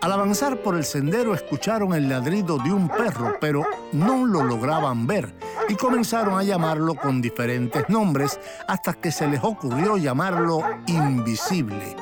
Al 0.00 0.10
avanzar 0.10 0.62
por 0.62 0.74
el 0.74 0.86
sendero 0.86 1.34
escucharon 1.34 1.92
el 1.92 2.08
ladrido 2.08 2.56
de 2.56 2.72
un 2.72 2.88
perro, 2.88 3.34
pero 3.42 3.66
no 3.92 4.24
lo 4.24 4.42
lograban 4.42 5.06
ver 5.06 5.34
y 5.68 5.74
comenzaron 5.74 6.38
a 6.38 6.44
llamarlo 6.44 6.94
con 6.94 7.20
diferentes 7.20 7.90
nombres 7.90 8.40
hasta 8.66 8.94
que 8.94 9.12
se 9.12 9.28
les 9.28 9.44
ocurrió 9.44 9.98
llamarlo 9.98 10.62
invisible. 10.86 11.94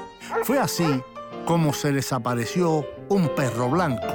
Fue 0.44 0.60
así 0.60 1.02
como 1.48 1.72
se 1.72 1.92
les 1.92 2.12
apareció 2.12 2.84
un 3.08 3.34
perro 3.34 3.70
blanco. 3.70 4.06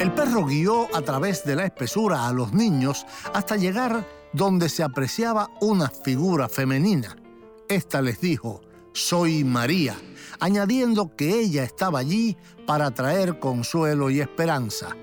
El 0.00 0.10
perro 0.12 0.44
guió 0.44 0.88
a 0.92 1.02
través 1.02 1.44
de 1.44 1.54
la 1.54 1.64
espesura 1.64 2.26
a 2.26 2.32
los 2.32 2.52
niños 2.52 3.06
hasta 3.32 3.54
llegar 3.54 4.04
donde 4.32 4.68
se 4.68 4.82
apreciaba 4.82 5.50
una 5.60 5.88
figura 5.88 6.48
femenina. 6.48 7.16
Esta 7.68 8.02
les 8.02 8.20
dijo, 8.20 8.60
soy 8.92 9.44
María, 9.44 9.94
añadiendo 10.40 11.14
que 11.14 11.38
ella 11.38 11.62
estaba 11.62 12.00
allí 12.00 12.36
para 12.66 12.90
traer 12.90 13.38
consuelo 13.38 14.10
y 14.10 14.20
esperanza. 14.20 14.96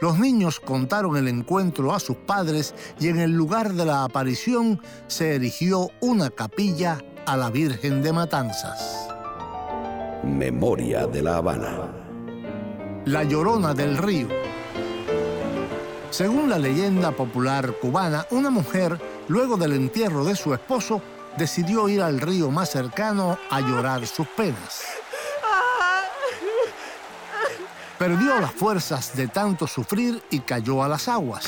Los 0.00 0.18
niños 0.18 0.58
contaron 0.58 1.16
el 1.16 1.28
encuentro 1.28 1.94
a 1.94 2.00
sus 2.00 2.16
padres 2.16 2.74
y 2.98 3.06
en 3.06 3.20
el 3.20 3.32
lugar 3.32 3.72
de 3.74 3.84
la 3.84 4.02
aparición 4.02 4.80
se 5.06 5.36
erigió 5.36 5.90
una 6.00 6.30
capilla 6.30 6.98
a 7.28 7.36
la 7.36 7.50
Virgen 7.50 8.02
de 8.02 8.10
Matanzas. 8.10 9.06
Memoria 10.24 11.06
de 11.06 11.20
la 11.20 11.36
Habana. 11.36 11.86
La 13.04 13.22
Llorona 13.22 13.74
del 13.74 13.98
Río. 13.98 14.28
Según 16.08 16.48
la 16.48 16.58
leyenda 16.58 17.10
popular 17.10 17.74
cubana, 17.82 18.26
una 18.30 18.48
mujer, 18.48 18.98
luego 19.28 19.58
del 19.58 19.74
entierro 19.74 20.24
de 20.24 20.34
su 20.36 20.54
esposo, 20.54 21.02
decidió 21.36 21.86
ir 21.90 22.00
al 22.00 22.18
río 22.18 22.50
más 22.50 22.70
cercano 22.70 23.36
a 23.50 23.60
llorar 23.60 24.06
sus 24.06 24.26
penas. 24.28 24.84
Perdió 27.98 28.40
las 28.40 28.52
fuerzas 28.52 29.14
de 29.14 29.28
tanto 29.28 29.66
sufrir 29.66 30.22
y 30.30 30.40
cayó 30.40 30.82
a 30.82 30.88
las 30.88 31.08
aguas. 31.08 31.44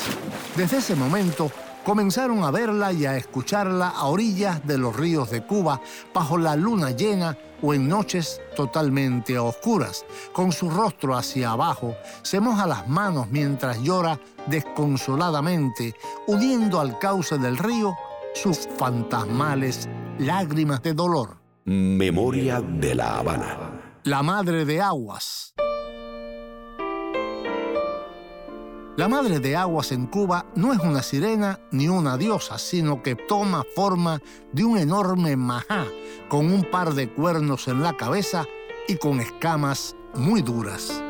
Desde 0.57 0.77
ese 0.77 0.95
momento, 0.95 1.51
comenzaron 1.91 2.45
a 2.45 2.53
verla 2.53 2.93
y 2.93 3.05
a 3.05 3.17
escucharla 3.17 3.89
a 3.89 4.05
orillas 4.05 4.65
de 4.65 4.79
los 4.79 4.95
ríos 4.95 5.29
de 5.29 5.43
Cuba, 5.43 5.81
bajo 6.15 6.39
la 6.39 6.55
luna 6.55 6.93
llena 6.93 7.37
o 7.63 7.75
en 7.75 7.89
noches 7.89 8.41
totalmente 8.55 9.37
oscuras. 9.37 10.05
Con 10.33 10.53
su 10.53 10.71
rostro 10.71 11.17
hacia 11.17 11.51
abajo, 11.51 11.97
se 12.23 12.39
moja 12.39 12.69
las 12.69 12.87
manos 12.87 13.27
mientras 13.33 13.83
llora 13.83 14.21
desconsoladamente, 14.47 15.97
uniendo 16.29 16.79
al 16.79 16.97
cauce 17.01 17.39
del 17.39 17.59
río 17.59 17.97
sus 18.37 18.69
fantasmales 18.79 19.89
lágrimas 20.21 20.85
de 20.85 20.95
dolor. 20.95 21.39
Memoria 21.65 22.61
de 22.61 22.95
la 22.95 23.19
Habana. 23.19 23.99
La 24.05 24.23
Madre 24.23 24.65
de 24.65 24.81
Aguas. 24.81 25.55
La 29.01 29.09
Madre 29.09 29.41
de 29.41 29.57
Aguas 29.57 29.93
en 29.93 30.05
Cuba 30.09 30.45
no 30.57 30.75
es 30.75 30.79
una 30.81 31.03
sirena 31.03 31.59
ni 31.71 31.89
una 31.89 32.19
diosa, 32.19 32.59
sino 32.59 33.03
que 33.03 33.15
toma 33.15 33.65
forma 33.75 34.21
de 34.53 34.63
un 34.63 34.77
enorme 34.77 35.39
majá 35.39 35.87
con 36.29 36.53
un 36.53 36.65
par 36.71 36.93
de 36.93 37.11
cuernos 37.11 37.67
en 37.69 37.83
la 37.83 37.97
cabeza 37.97 38.45
y 38.89 38.97
con 38.97 39.21
escamas 39.21 39.97
muy 40.15 40.43
duras. 40.43 41.03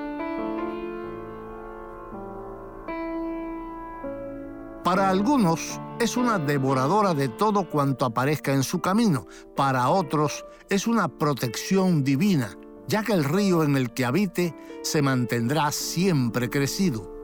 Para 4.85 5.09
algunos 5.09 5.81
es 5.99 6.17
una 6.17 6.39
devoradora 6.39 7.13
de 7.13 7.27
todo 7.27 7.69
cuanto 7.69 8.05
aparezca 8.05 8.53
en 8.53 8.63
su 8.63 8.81
camino, 8.81 9.27
para 9.57 9.89
otros 9.89 10.45
es 10.69 10.87
una 10.87 11.09
protección 11.09 12.05
divina, 12.05 12.57
ya 12.87 13.03
que 13.03 13.15
el 13.15 13.25
río 13.25 13.65
en 13.65 13.75
el 13.75 13.93
que 13.93 14.05
habite 14.05 14.55
se 14.85 15.03
mantendrá 15.03 15.73
siempre 15.73 16.49
crecido. 16.49 17.20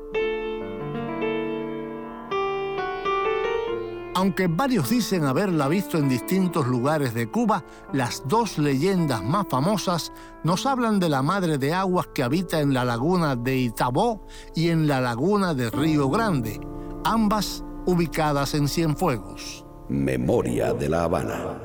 Aunque 4.17 4.47
varios 4.47 4.89
dicen 4.89 5.27
haberla 5.27 5.69
visto 5.69 5.99
en 5.99 6.09
distintos 6.09 6.67
lugares 6.67 7.13
de 7.13 7.29
Cuba, 7.29 7.63
las 7.93 8.23
dos 8.27 8.57
leyendas 8.57 9.23
más 9.23 9.45
famosas 9.51 10.11
nos 10.43 10.65
hablan 10.65 10.99
de 10.99 11.11
la 11.11 11.21
Madre 11.21 11.59
de 11.59 11.75
Aguas 11.75 12.07
que 12.15 12.23
habita 12.23 12.61
en 12.61 12.73
la 12.73 12.83
laguna 12.83 13.37
de 13.37 13.59
Itabó 13.59 14.27
y 14.55 14.71
en 14.71 14.87
la 14.87 15.03
laguna 15.03 15.53
de 15.53 15.69
Río 15.69 16.09
Grande, 16.09 16.59
ambas 17.05 17.63
ubicadas 17.85 18.55
en 18.55 18.69
Cienfuegos. 18.69 19.67
Memoria 19.91 20.73
de 20.73 20.89
la 20.89 21.05
Habana. 21.05 21.59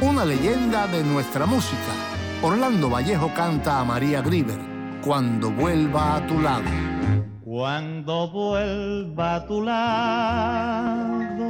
Una 0.00 0.24
leyenda 0.24 0.88
de 0.88 1.04
nuestra 1.04 1.46
música. 1.46 1.92
Orlando 2.42 2.90
Vallejo 2.90 3.32
canta 3.34 3.78
a 3.78 3.84
María 3.84 4.20
Grieber, 4.20 4.58
Cuando 5.00 5.52
vuelva 5.52 6.16
a 6.16 6.26
tu 6.26 6.40
lado. 6.40 6.64
Cuando 7.50 8.28
vuelva 8.28 9.34
a 9.34 9.44
tu 9.44 9.60
lado, 9.60 11.48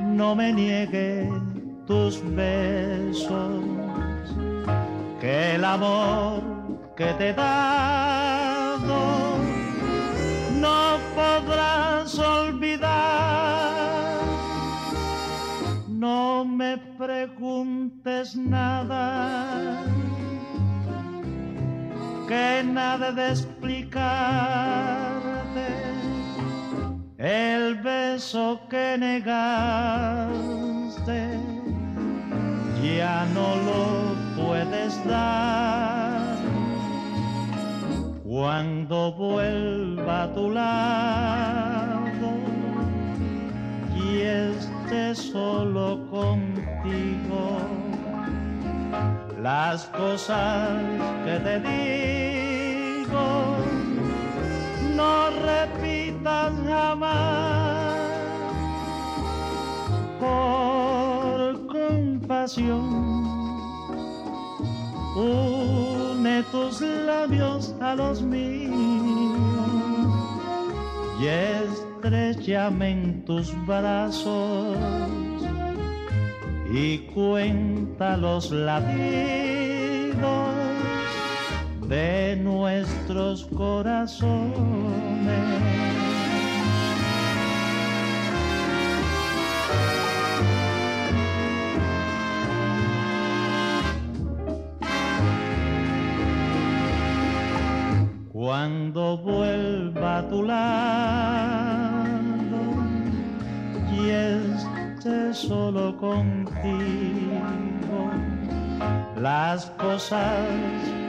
no 0.00 0.34
me 0.34 0.54
niegue 0.54 1.28
tus 1.86 2.22
besos, 2.34 3.62
que 5.20 5.56
el 5.56 5.64
amor 5.66 6.42
que 6.96 7.12
te 7.18 7.28
he 7.28 7.34
dado 7.34 9.36
no 10.58 10.98
podrás 11.14 12.18
olvidar. 12.18 14.18
No 15.88 16.46
me 16.46 16.78
preguntes 16.96 18.34
nada 18.34 19.99
que 22.30 22.62
nada 22.62 23.10
de 23.10 23.30
explicarte. 23.30 23.68
El 27.18 27.74
beso 27.82 28.60
que 28.70 28.96
negaste 28.96 29.30
ya 32.84 33.26
no 33.34 33.48
lo 33.68 33.82
puedes 34.40 34.92
dar. 35.04 36.38
Cuando 38.22 39.12
vuelva 39.12 40.22
a 40.22 40.32
tu 40.32 40.50
lado 40.52 42.30
y 44.04 44.20
esté 44.20 45.16
solo 45.16 46.08
contigo 46.08 47.89
las 49.42 49.86
cosas 49.86 50.82
que 51.24 51.38
te 51.40 51.60
digo. 51.60 53.56
No 54.96 55.30
repitas 55.30 56.52
jamás 56.66 57.94
por 60.20 61.66
compasión. 61.66 63.10
Une 65.16 66.42
tus 66.50 66.80
labios 66.80 67.74
a 67.80 67.94
los 67.94 68.22
míos 68.22 68.74
y 71.20 71.26
estrechame 71.26 72.90
en 72.92 73.24
tus 73.24 73.52
brazos 73.66 74.76
y 76.72 76.98
cuenta 77.12 78.16
los 78.16 78.52
latidos 78.52 80.20
de 81.88 82.36
nuestros 82.36 83.44
corazones. 83.46 84.50
Cuando 98.32 99.18
vuelva 99.18 100.18
a 100.18 100.28
tu 100.28 100.42
lado 100.44 100.70
y 103.92 104.08
esté 104.08 105.34
solo 105.34 105.96
contigo, 106.62 108.10
las 109.16 109.66
cosas 109.72 110.46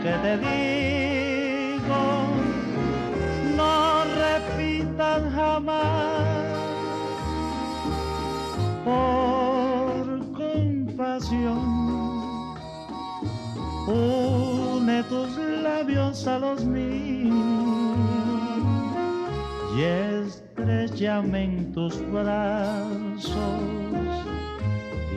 que 0.03 0.11
te 0.23 0.37
digo 0.37 2.03
no 3.55 4.03
repitan 4.03 5.31
jamás 5.31 6.51
por 8.85 9.93
compasión. 10.33 11.81
Une 13.87 15.03
tus 15.03 15.37
labios 15.63 16.27
a 16.27 16.39
los 16.39 16.63
míos 16.63 17.35
y 19.75 19.81
estrechame 19.83 21.43
en 21.43 21.73
tus 21.73 21.99
brazos 22.11 23.80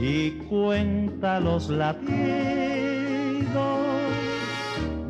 y 0.01 0.33
cuenta 0.49 1.41
los 1.41 1.69
latidos 1.71 2.15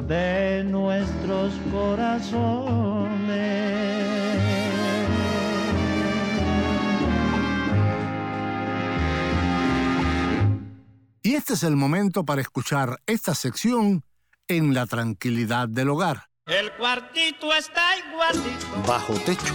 de 0.06 0.64
nuestros 0.64 1.54
corazones. 1.72 3.04
Y 11.22 11.36
este 11.36 11.54
es 11.54 11.62
el 11.62 11.74
momento 11.74 12.24
para 12.24 12.42
escuchar 12.42 13.00
esta 13.06 13.34
sección 13.34 14.04
en 14.46 14.74
la 14.74 14.86
tranquilidad 14.86 15.68
del 15.68 15.88
hogar. 15.88 16.28
El 16.46 16.70
cuartito 16.72 17.54
está 17.54 17.82
igualito. 17.96 18.66
Bajo 18.86 19.14
techo, 19.14 19.54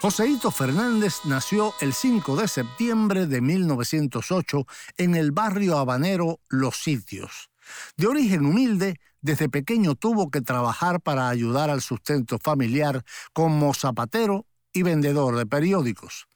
Joseito 0.00 0.50
Fernández 0.50 1.16
nació 1.24 1.74
el 1.82 1.92
5 1.92 2.36
de 2.36 2.48
septiembre 2.48 3.26
de 3.26 3.42
1908 3.42 4.66
en 4.96 5.14
el 5.14 5.30
barrio 5.30 5.76
habanero 5.76 6.40
Los 6.48 6.82
Sitios. 6.82 7.50
De 7.98 8.06
origen 8.06 8.46
humilde, 8.46 8.98
desde 9.20 9.48
pequeño 9.48 9.94
tuvo 9.94 10.30
que 10.30 10.40
trabajar 10.40 11.00
para 11.00 11.28
ayudar 11.28 11.70
al 11.70 11.82
sustento 11.82 12.38
familiar 12.38 13.04
como 13.32 13.74
zapatero 13.74 14.46
y 14.72 14.82
vendedor 14.82 15.36
de 15.36 15.46
periódicos. 15.46 16.26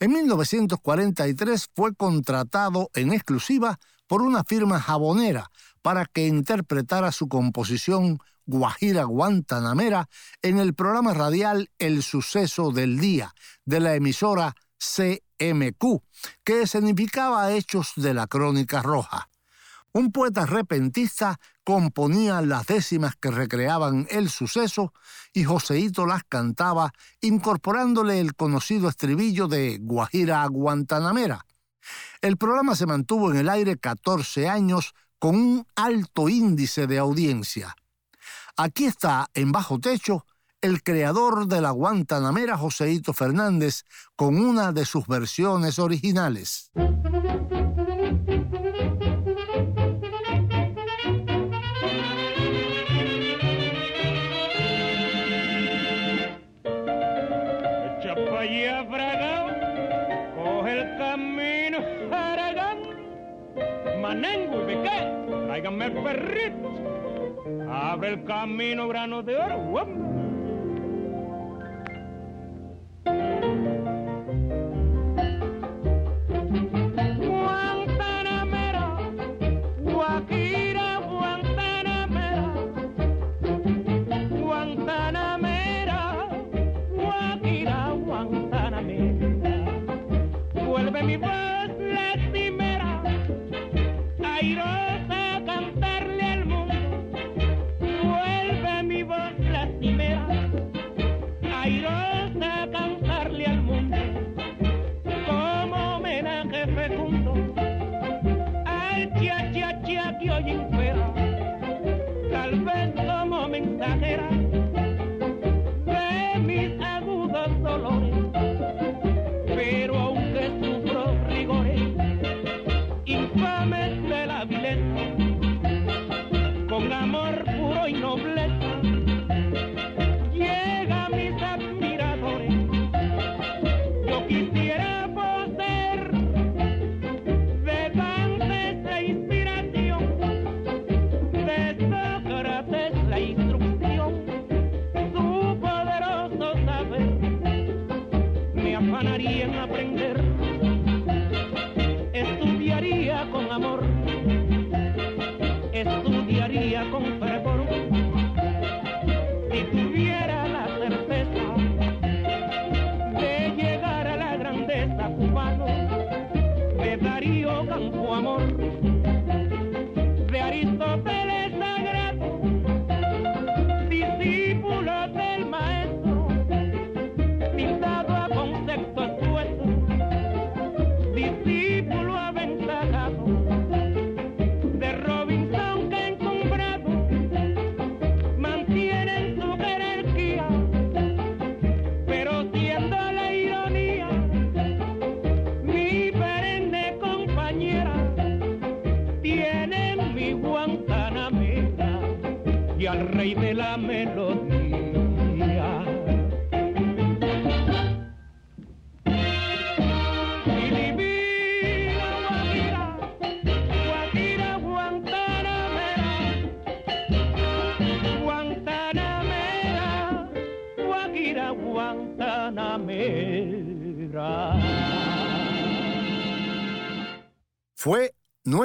En 0.00 0.12
1943 0.12 1.68
fue 1.74 1.94
contratado 1.94 2.90
en 2.94 3.12
exclusiva 3.12 3.78
por 4.06 4.22
una 4.22 4.44
firma 4.44 4.80
jabonera 4.80 5.50
para 5.82 6.04
que 6.06 6.26
interpretara 6.26 7.12
su 7.12 7.28
composición 7.28 8.18
Guajira 8.46 9.04
Guantanamera 9.04 10.08
en 10.42 10.58
el 10.58 10.74
programa 10.74 11.14
radial 11.14 11.70
El 11.78 12.02
Suceso 12.02 12.70
del 12.70 12.98
Día 12.98 13.34
de 13.64 13.80
la 13.80 13.94
emisora 13.94 14.54
CMQ, 14.78 16.02
que 16.44 16.66
significaba 16.66 17.52
Hechos 17.52 17.92
de 17.96 18.14
la 18.14 18.26
Crónica 18.26 18.82
Roja. 18.82 19.28
Un 19.96 20.12
poeta 20.12 20.44
repentista 20.44 21.40
componía 21.64 22.42
las 22.42 22.66
décimas 22.66 23.16
que 23.16 23.30
recreaban 23.30 24.06
el 24.10 24.28
suceso 24.28 24.92
y 25.32 25.44
Joseito 25.44 26.04
las 26.04 26.22
cantaba 26.24 26.92
incorporándole 27.22 28.20
el 28.20 28.34
conocido 28.34 28.90
estribillo 28.90 29.48
de 29.48 29.78
Guajira 29.80 30.46
Guantanamera. 30.48 31.46
El 32.20 32.36
programa 32.36 32.76
se 32.76 32.84
mantuvo 32.84 33.30
en 33.30 33.38
el 33.38 33.48
aire 33.48 33.78
14 33.78 34.50
años 34.50 34.92
con 35.18 35.34
un 35.34 35.66
alto 35.76 36.28
índice 36.28 36.86
de 36.86 36.98
audiencia. 36.98 37.74
Aquí 38.54 38.84
está, 38.84 39.30
en 39.32 39.50
bajo 39.50 39.78
techo, 39.78 40.26
el 40.60 40.82
creador 40.82 41.46
de 41.46 41.62
la 41.62 41.70
Guantanamera, 41.70 42.58
Joseito 42.58 43.14
Fernández, 43.14 43.84
con 44.14 44.36
una 44.36 44.72
de 44.72 44.84
sus 44.84 45.06
versiones 45.06 45.78
originales. 45.78 46.70
Manengo 64.16 64.62
y 64.62 64.64
Bequé, 64.64 65.12
tráiganme 65.46 65.90
perrito, 65.90 66.72
abre 67.70 68.08
el 68.14 68.24
camino 68.24 68.88
grano 68.88 69.22
de 69.22 69.36
oro, 69.36 69.60
Fue 69.72 69.84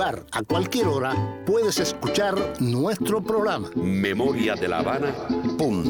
lugar, 0.00 0.24
a 0.32 0.42
cualquier 0.42 0.86
hora, 0.86 1.14
puedes 1.44 1.78
escuchar 1.78 2.34
nuestro 2.58 3.22
programa. 3.22 3.68
memoriadelavana.com. 3.76 5.84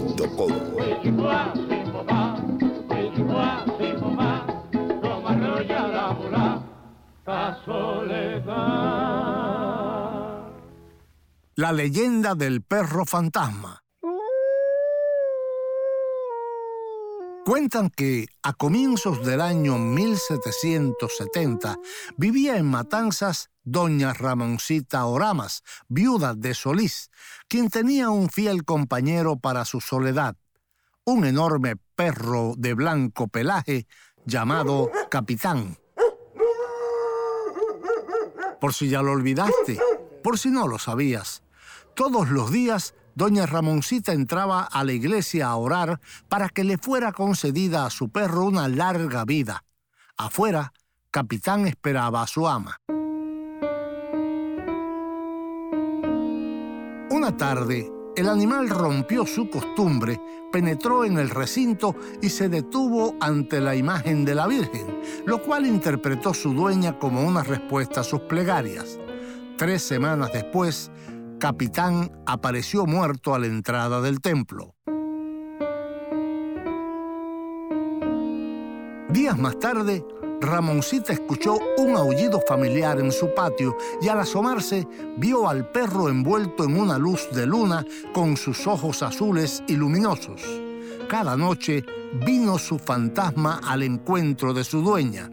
La 11.54 11.72
leyenda 11.72 12.34
del 12.34 12.62
perro 12.62 13.04
fantasma. 13.04 13.80
Cuentan 17.50 17.90
que 17.90 18.28
a 18.44 18.52
comienzos 18.52 19.26
del 19.26 19.40
año 19.40 19.76
1770 19.76 21.80
vivía 22.16 22.56
en 22.56 22.66
Matanzas 22.66 23.50
doña 23.64 24.12
Ramoncita 24.12 25.04
Oramas, 25.06 25.64
viuda 25.88 26.34
de 26.34 26.54
Solís, 26.54 27.10
quien 27.48 27.68
tenía 27.68 28.10
un 28.10 28.30
fiel 28.30 28.64
compañero 28.64 29.34
para 29.34 29.64
su 29.64 29.80
soledad, 29.80 30.36
un 31.02 31.24
enorme 31.24 31.74
perro 31.96 32.54
de 32.56 32.74
blanco 32.74 33.26
pelaje 33.26 33.88
llamado 34.24 34.88
Capitán. 35.10 35.76
Por 38.60 38.74
si 38.74 38.88
ya 38.88 39.02
lo 39.02 39.10
olvidaste, 39.10 39.76
por 40.22 40.38
si 40.38 40.50
no 40.50 40.68
lo 40.68 40.78
sabías. 40.78 41.42
Todos 41.96 42.30
los 42.30 42.52
días, 42.52 42.94
doña 43.20 43.44
Ramoncita 43.44 44.14
entraba 44.14 44.62
a 44.62 44.82
la 44.82 44.94
iglesia 44.94 45.48
a 45.48 45.56
orar 45.56 46.00
para 46.30 46.48
que 46.48 46.64
le 46.64 46.78
fuera 46.78 47.12
concedida 47.12 47.84
a 47.84 47.90
su 47.90 48.08
perro 48.08 48.46
una 48.46 48.66
larga 48.66 49.26
vida. 49.26 49.62
Afuera, 50.16 50.72
Capitán 51.10 51.66
esperaba 51.66 52.22
a 52.22 52.26
su 52.26 52.48
ama. 52.48 52.78
Una 57.10 57.36
tarde, 57.36 57.92
El 58.16 58.28
animal 58.28 58.70
rompió 58.70 59.26
su 59.26 59.50
costumbre, 59.50 60.20
penetró 60.50 61.04
en 61.04 61.18
el 61.18 61.28
recinto 61.28 61.94
y 62.22 62.30
se 62.30 62.48
detuvo 62.48 63.16
ante 63.20 63.60
la 63.60 63.76
imagen 63.76 64.24
de 64.24 64.34
la 64.34 64.46
Virgen, 64.46 64.98
lo 65.26 65.42
cual 65.42 65.66
interpretó 65.66 66.32
su 66.32 66.54
dueña 66.54 66.98
como 66.98 67.22
una 67.22 67.42
respuesta 67.42 68.00
a 68.00 68.04
sus 68.04 68.22
plegarias. 68.22 68.98
Tres 69.58 69.82
semanas 69.82 70.32
después, 70.32 70.90
Capitán 71.40 72.12
apareció 72.26 72.84
muerto 72.84 73.34
a 73.34 73.38
la 73.38 73.46
entrada 73.46 74.02
del 74.02 74.20
templo. 74.20 74.74
Días 79.08 79.38
más 79.38 79.58
tarde, 79.58 80.04
Ramoncita 80.42 81.14
escuchó 81.14 81.56
un 81.78 81.96
aullido 81.96 82.42
familiar 82.46 83.00
en 83.00 83.10
su 83.10 83.32
patio 83.34 83.74
y 84.02 84.08
al 84.08 84.20
asomarse 84.20 84.86
vio 85.16 85.48
al 85.48 85.70
perro 85.70 86.10
envuelto 86.10 86.64
en 86.64 86.78
una 86.78 86.98
luz 86.98 87.26
de 87.32 87.46
luna 87.46 87.86
con 88.12 88.36
sus 88.36 88.66
ojos 88.66 89.02
azules 89.02 89.62
y 89.66 89.76
luminosos. 89.76 90.42
Cada 91.08 91.38
noche 91.38 91.82
vino 92.26 92.58
su 92.58 92.78
fantasma 92.78 93.62
al 93.66 93.82
encuentro 93.82 94.52
de 94.52 94.62
su 94.62 94.82
dueña. 94.82 95.30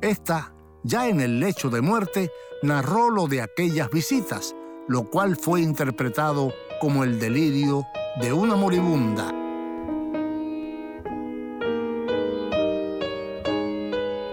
Esta, 0.00 0.52
ya 0.82 1.08
en 1.08 1.20
el 1.20 1.38
lecho 1.38 1.70
de 1.70 1.82
muerte, 1.82 2.32
narró 2.62 3.10
lo 3.10 3.28
de 3.28 3.42
aquellas 3.42 3.90
visitas, 3.90 4.56
lo 4.90 5.04
cual 5.04 5.36
fue 5.36 5.60
interpretado 5.60 6.52
como 6.80 7.04
el 7.04 7.20
delirio 7.20 7.86
de 8.20 8.32
una 8.32 8.56
moribunda. 8.56 9.32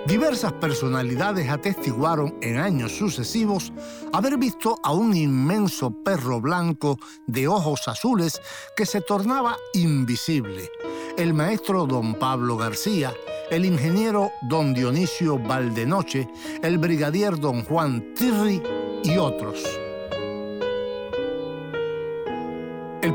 Diversas 0.07 0.53
personalidades 0.53 1.47
atestiguaron 1.47 2.39
en 2.41 2.57
años 2.57 2.93
sucesivos 2.97 3.71
haber 4.11 4.39
visto 4.39 4.79
a 4.81 4.93
un 4.93 5.15
inmenso 5.15 5.91
perro 5.91 6.41
blanco 6.41 6.97
de 7.27 7.47
ojos 7.47 7.87
azules 7.87 8.41
que 8.75 8.87
se 8.87 9.01
tornaba 9.01 9.57
invisible. 9.75 10.71
El 11.19 11.35
maestro 11.35 11.85
don 11.85 12.15
Pablo 12.15 12.57
García, 12.57 13.13
el 13.51 13.63
ingeniero 13.63 14.31
don 14.49 14.73
Dionisio 14.73 15.37
Valdenoche, 15.37 16.27
el 16.63 16.79
brigadier 16.79 17.39
don 17.39 17.63
Juan 17.63 18.15
Tirri 18.15 18.59
y 19.03 19.17
otros. 19.17 19.86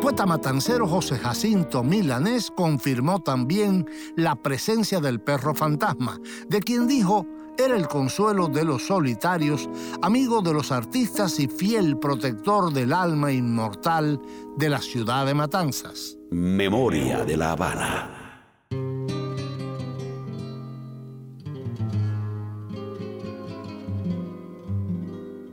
Poeta 0.02 0.26
matancero 0.26 0.88
José 0.88 1.16
Jacinto 1.16 1.84
Milanés 1.84 2.50
confirmó 2.50 3.20
también 3.22 3.88
la 4.16 4.34
presencia 4.34 4.98
del 4.98 5.20
perro 5.20 5.54
fantasma, 5.54 6.18
de 6.48 6.60
quien 6.60 6.88
dijo 6.88 7.24
era 7.56 7.76
el 7.76 7.86
consuelo 7.86 8.48
de 8.48 8.64
los 8.64 8.84
solitarios, 8.84 9.70
amigo 10.02 10.42
de 10.42 10.54
los 10.54 10.72
artistas 10.72 11.38
y 11.38 11.46
fiel 11.46 11.98
protector 11.98 12.72
del 12.72 12.92
alma 12.92 13.30
inmortal 13.30 14.20
de 14.56 14.68
la 14.70 14.80
ciudad 14.80 15.24
de 15.24 15.34
Matanzas. 15.34 16.18
Memoria 16.32 17.24
de 17.24 17.36
la 17.36 17.52
Habana. 17.52 18.58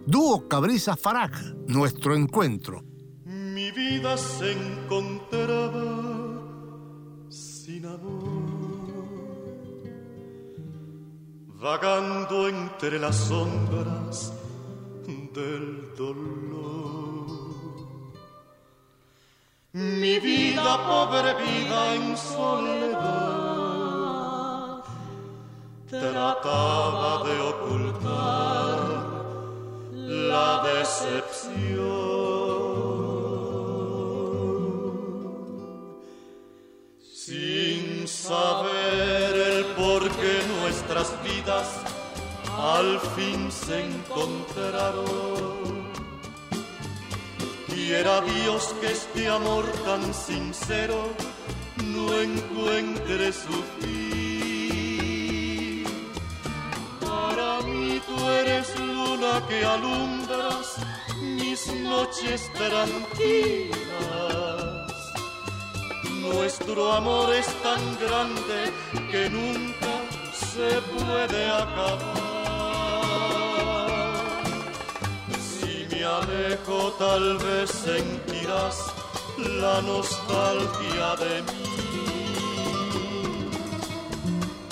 Dúo 0.08 0.48
Cabriza 0.48 0.96
Faraj, 0.96 1.54
nuestro 1.68 2.16
encuentro 2.16 2.89
mi 3.70 3.76
vida 3.76 4.18
se 4.18 4.52
encontraba 4.52 5.92
sin 7.30 7.86
amor, 7.86 9.08
vagando 11.56 12.48
entre 12.48 12.98
las 13.00 13.16
sombras 13.16 14.34
del 15.06 15.94
dolor. 15.96 17.28
Mi 19.74 20.20
vida, 20.20 20.78
pobre 20.88 21.36
vida 21.36 21.96
en 21.96 22.18
soledad, 22.18 23.04
trataba 25.88 27.24
de 27.24 27.40
ocultar 27.52 28.80
la 29.94 30.64
decepción. 30.64 32.19
Saber 38.30 39.34
el 39.54 39.62
por 39.82 40.02
qué 40.20 40.36
nuestras 40.62 41.10
vidas 41.24 41.68
al 42.56 43.00
fin 43.16 43.52
se 43.52 43.86
encontraron. 43.86 45.90
Quiera 47.68 48.22
Dios 48.22 48.76
que 48.80 48.92
este 48.92 49.28
amor 49.28 49.66
tan 49.84 50.14
sincero 50.14 51.10
no 51.84 52.22
encuentre 52.22 53.34
su 53.34 53.64
fin. 53.80 55.86
Para 57.02 57.62
mí 57.62 58.00
tú 58.08 58.30
eres 58.42 58.80
luna 58.80 59.44
que 59.48 59.66
alumbras 59.66 60.76
mis 61.20 61.66
noches 61.82 62.54
tranquilas 62.54 63.80
nuestro 66.34 66.94
amor 66.94 67.34
es 67.34 67.48
tan 67.64 67.82
grande 68.00 68.60
que 69.12 69.30
nunca 69.30 69.94
se 70.34 70.70
puede 70.94 71.42
acabar. 71.50 72.30
Si 75.50 75.88
me 75.90 76.04
alejo 76.04 76.94
tal 76.98 77.38
vez 77.38 77.70
sentirás 77.70 78.78
la 79.62 79.82
nostalgia 79.82 81.16
de 81.24 81.42
mí. 81.48 81.70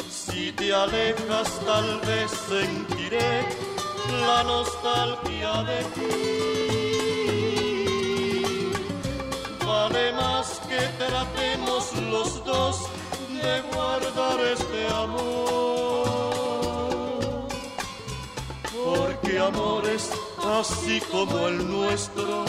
Si 0.10 0.52
te 0.54 0.74
alejas 0.74 1.50
tal 1.66 2.00
vez 2.02 2.32
sentiré 2.50 3.46
la 4.28 4.44
nostalgia 4.44 5.54
de 5.64 5.80
ti. 5.96 6.38
Vale 9.66 10.14
más 10.14 10.62
que 10.78 10.88
tratemos 11.06 11.94
los 12.12 12.44
dos 12.46 12.88
de 13.30 13.62
guardar 13.74 14.40
este 14.42 14.88
amor. 15.04 16.08
Porque 18.86 19.40
amores 19.40 20.12
así 20.60 21.02
como 21.12 21.48
el 21.48 21.70
nuestro 21.70 22.46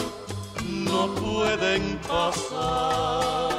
no 0.63 1.15
pueden 1.15 1.99
pasar. 2.07 3.58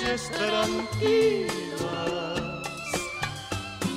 Noches 0.00 0.30
tranquilas. 0.30 1.50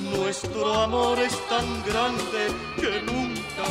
Nuestro 0.02 0.74
amor 0.74 1.18
es 1.18 1.36
tan 1.48 1.82
grande 1.84 2.48
que 2.76 3.02
nunca 3.02 3.66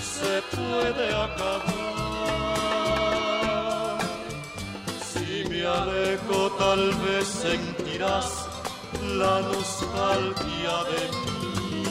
se 0.00 0.42
puede 0.56 1.08
acabar. 1.08 1.62
Si 5.12 5.44
me 5.48 5.66
alejo 5.66 6.50
tal 6.58 6.92
vez 7.06 7.26
sentirás 7.26 8.46
la 9.16 9.40
nostalgia 9.40 10.84
de 10.92 11.02
mí. 11.24 11.84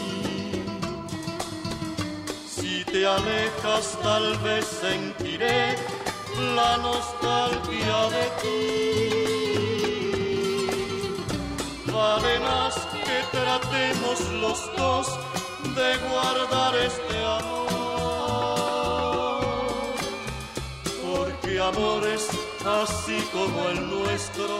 Si 2.48 2.84
te 2.86 3.06
alejas 3.06 3.98
tal 4.02 4.38
vez 4.40 4.66
sentiré 4.66 5.76
la 6.56 6.78
nostalgia 6.78 8.10
de 8.10 8.26
ti. 8.42 9.23
Vale 12.16 12.40
más 12.42 12.76
que 13.06 13.18
tratemos 13.32 14.20
los 14.34 14.60
dos 14.78 15.08
de 15.76 15.98
guardar 16.08 16.76
este 16.76 17.18
amor. 17.26 17.64
Porque 21.02 21.60
amores 21.60 22.30
así 22.84 23.18
como 23.32 23.68
el 23.70 23.90
nuestro 23.90 24.60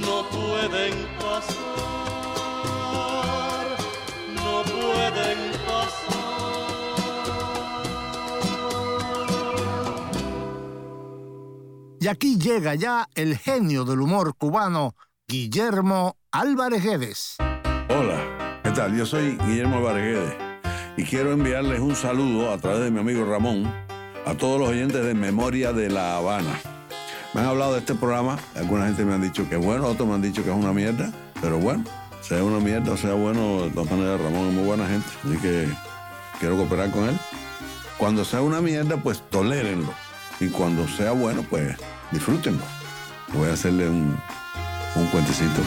no 0.00 0.28
pueden 0.30 1.06
pasar, 1.20 1.56
no 4.34 4.64
pueden 4.64 5.38
pasar. 5.68 6.16
Y 12.00 12.08
aquí 12.08 12.36
llega 12.36 12.74
ya 12.74 13.08
el 13.14 13.38
genio 13.38 13.84
del 13.84 14.00
humor 14.00 14.34
cubano, 14.36 14.96
Guillermo 15.28 16.16
Álvarez 16.30 16.84
Guedes. 16.84 17.36
Hola, 17.88 18.60
¿qué 18.62 18.70
tal? 18.70 18.96
Yo 18.96 19.04
soy 19.04 19.36
Guillermo 19.44 19.78
Álvarez 19.78 20.04
Guedes 20.04 20.34
y 20.96 21.02
quiero 21.02 21.32
enviarles 21.32 21.80
un 21.80 21.96
saludo 21.96 22.52
a 22.52 22.58
través 22.58 22.84
de 22.84 22.92
mi 22.92 23.00
amigo 23.00 23.24
Ramón 23.24 23.64
a 24.24 24.34
todos 24.34 24.60
los 24.60 24.68
oyentes 24.68 25.04
de 25.04 25.14
Memoria 25.14 25.72
de 25.72 25.90
La 25.90 26.16
Habana. 26.16 26.56
Me 27.34 27.40
han 27.40 27.48
hablado 27.48 27.72
de 27.72 27.80
este 27.80 27.96
programa, 27.96 28.38
alguna 28.54 28.86
gente 28.86 29.04
me 29.04 29.14
han 29.14 29.22
dicho 29.22 29.48
que 29.48 29.56
es 29.56 29.64
bueno, 29.64 29.88
otros 29.88 30.06
me 30.06 30.14
han 30.14 30.22
dicho 30.22 30.44
que 30.44 30.50
es 30.50 30.56
una 30.56 30.72
mierda, 30.72 31.10
pero 31.40 31.58
bueno, 31.58 31.82
sea 32.20 32.44
una 32.44 32.60
mierda 32.60 32.92
o 32.92 32.96
sea 32.96 33.14
bueno, 33.14 33.62
de 33.62 33.70
todas 33.70 33.90
maneras 33.90 34.20
Ramón 34.20 34.46
es 34.46 34.54
muy 34.54 34.64
buena 34.64 34.86
gente, 34.86 35.08
así 35.24 35.38
que 35.38 35.68
quiero 36.38 36.56
cooperar 36.56 36.92
con 36.92 37.08
él. 37.08 37.18
Cuando 37.98 38.24
sea 38.24 38.42
una 38.42 38.60
mierda, 38.60 38.96
pues 38.96 39.28
tolérenlo. 39.28 39.92
Y 40.38 40.50
cuando 40.50 40.86
sea 40.86 41.10
bueno, 41.10 41.44
pues 41.50 41.76
disfrútenlo. 42.12 42.62
Voy 43.32 43.48
a 43.48 43.54
hacerle 43.54 43.88
un, 43.88 44.16
un 44.96 45.06
cuentecito. 45.08 45.62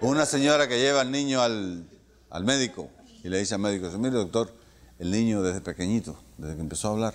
Una 0.00 0.24
señora 0.26 0.68
que 0.68 0.78
lleva 0.78 1.00
al 1.00 1.10
niño 1.10 1.40
al, 1.40 1.88
al 2.30 2.44
médico 2.44 2.88
y 3.22 3.28
le 3.28 3.38
dice 3.38 3.54
al 3.54 3.60
médico, 3.60 3.88
mire 3.98 4.14
doctor, 4.14 4.52
el 4.98 5.10
niño 5.10 5.42
desde 5.42 5.60
pequeñito, 5.60 6.16
desde 6.38 6.54
que 6.54 6.60
empezó 6.60 6.88
a 6.88 6.92
hablar, 6.92 7.14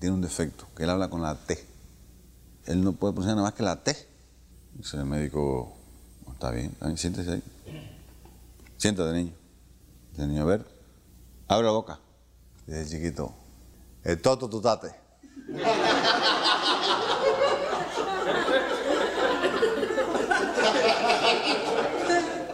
tiene 0.00 0.14
un 0.14 0.22
defecto, 0.22 0.66
que 0.76 0.84
él 0.84 0.90
habla 0.90 1.08
con 1.08 1.22
la 1.22 1.36
T. 1.36 1.58
Él 2.66 2.82
no 2.82 2.92
puede 2.92 3.12
pronunciar 3.12 3.36
nada 3.36 3.48
más 3.48 3.54
que 3.54 3.62
la 3.62 3.82
T. 3.82 3.96
Dice 4.74 4.96
el 4.96 5.04
médico, 5.04 5.76
está 6.32 6.50
bien, 6.50 6.74
siéntese 6.96 7.32
ahí. 7.32 7.42
Siéntate, 8.78 9.12
niño. 9.12 9.32
Dice 10.10 10.22
el 10.22 10.28
niño, 10.28 10.42
a 10.42 10.46
ver, 10.46 10.66
abre 11.48 11.66
la 11.66 11.72
boca. 11.72 12.00
Dice 12.66 12.80
el 12.80 12.88
chiquito, 12.88 13.34
el 14.04 14.20
toto 14.20 14.48
tutate. 14.48 14.94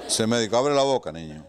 Dice 0.05 0.23
el 0.23 0.29
médico, 0.29 0.57
abre 0.57 0.75
la 0.75 0.83
boca, 0.83 1.13
niño. 1.13 1.45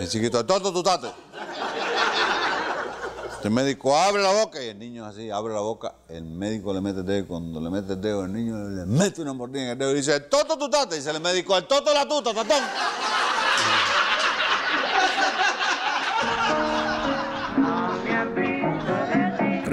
El 0.00 0.08
chiquito, 0.08 0.40
el 0.40 0.46
toto 0.46 0.72
tutate. 0.72 1.12
El 3.42 3.50
médico 3.50 3.96
abre 3.96 4.22
la 4.22 4.32
boca 4.32 4.62
y 4.62 4.68
el 4.68 4.78
niño 4.78 5.04
así, 5.04 5.28
abre 5.28 5.52
la 5.52 5.60
boca. 5.60 5.94
El 6.08 6.22
médico 6.22 6.72
le 6.72 6.80
mete 6.80 7.00
el 7.00 7.06
dedo. 7.06 7.26
Cuando 7.26 7.60
le 7.60 7.70
mete 7.70 7.94
el 7.94 8.00
dedo, 8.00 8.24
el 8.24 8.32
niño 8.32 8.56
le 8.68 8.86
mete 8.86 9.20
una 9.20 9.32
mordida 9.32 9.64
en 9.64 9.68
el 9.70 9.78
dedo 9.78 9.90
y 9.90 9.94
dice, 9.96 10.20
toto 10.20 10.56
tutate. 10.56 10.94
Dice 10.94 11.10
el 11.10 11.20
médico, 11.20 11.56
el 11.56 11.66
toto 11.66 11.92
la 11.92 12.06
tuta, 12.06 12.32
tatón. 12.32 12.62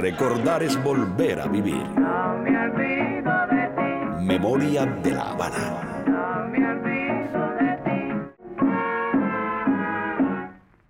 Recordar 0.10 0.64
es 0.64 0.76
volver 0.84 1.39
a 1.39 1.47
vivir. 1.47 1.86
Memoria 4.20 4.88
de 4.88 5.12
la 5.12 5.30
Habana. 5.30 6.03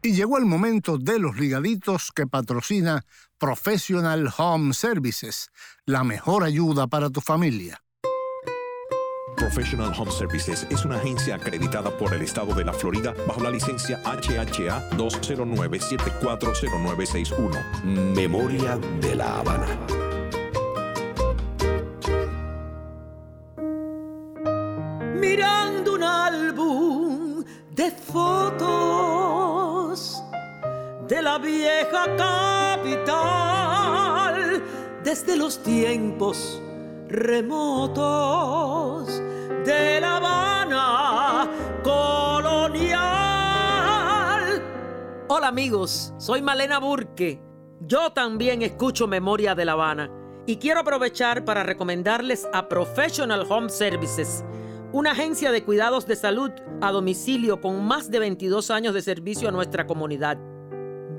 Y 0.02 0.14
llegó 0.14 0.38
el 0.38 0.46
momento 0.46 0.98
de 0.98 1.20
los 1.20 1.38
ligaditos 1.38 2.14
que 2.16 2.28
patrocina 2.28 3.04
Professional 3.38 4.34
Home 4.38 4.74
Services, 4.74 5.52
la 5.86 6.06
mejor 6.06 6.46
ayuda 6.46 6.88
para 6.88 7.10
tu 7.10 7.20
familia. 7.20 7.82
Professional 9.40 9.92
Home 9.98 10.12
Services 10.12 10.68
es 10.70 10.86
una 10.86 10.98
agencia 10.98 11.34
acreditada 11.36 11.90
por 11.98 12.14
el 12.14 12.22
estado 12.22 12.54
de 12.54 12.66
la 12.66 12.74
Florida 12.74 13.16
bajo 13.26 13.42
la 13.42 13.50
licencia 13.50 14.02
HHA 14.04 14.92
209-740961. 14.98 17.84
Memoria 18.14 18.78
de 19.00 19.16
la 19.16 19.40
Habana. 19.40 19.66
Mirando 25.16 25.94
un 25.94 26.04
álbum 26.04 27.46
de 27.72 27.92
fotos 27.92 28.62
de 31.08 31.22
la 31.22 31.38
vieja 31.38 32.14
capital 32.18 32.92
desde 35.02 35.38
los 35.38 35.64
tiempos 35.64 36.62
remotos 37.10 39.08
de 39.66 40.00
La 40.00 40.18
Habana 40.18 41.50
colonial. 41.84 43.00
Hola 45.28 45.48
amigos, 45.48 46.14
soy 46.18 46.44
Malena 46.44 46.80
Burke. 46.80 47.42
Yo 47.82 48.12
también 48.12 48.62
escucho 48.62 49.08
Memoria 49.08 49.56
de 49.56 49.66
La 49.66 49.72
Habana 49.72 50.12
y 50.46 50.58
quiero 50.58 50.82
aprovechar 50.82 51.44
para 51.46 51.64
recomendarles 51.64 52.48
a 52.54 52.70
Professional 52.70 53.48
Home 53.50 53.70
Services, 53.70 54.44
una 54.92 55.12
agencia 55.12 55.52
de 55.52 55.64
cuidados 55.64 56.06
de 56.06 56.16
salud 56.16 56.52
a 56.82 56.92
domicilio 56.92 57.60
con 57.60 57.84
más 57.86 58.12
de 58.12 58.20
22 58.20 58.70
años 58.70 58.94
de 58.94 59.02
servicio 59.02 59.50
a 59.50 59.52
nuestra 59.52 59.88
comunidad. 59.88 60.38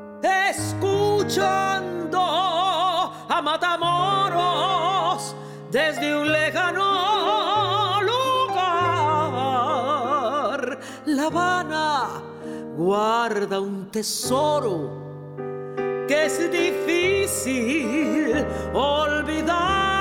Escuchando 0.51 2.19
a 2.21 3.41
Matamoros 3.43 5.35
desde 5.71 6.15
un 6.15 6.31
lejano 6.31 7.99
lugar. 8.03 8.61
La 11.07 11.25
Habana 11.25 12.21
guarda 12.77 13.59
un 13.59 13.89
tesoro 13.89 15.10
es 16.13 16.51
difícil 16.51 18.45
olvidar. 18.73 19.91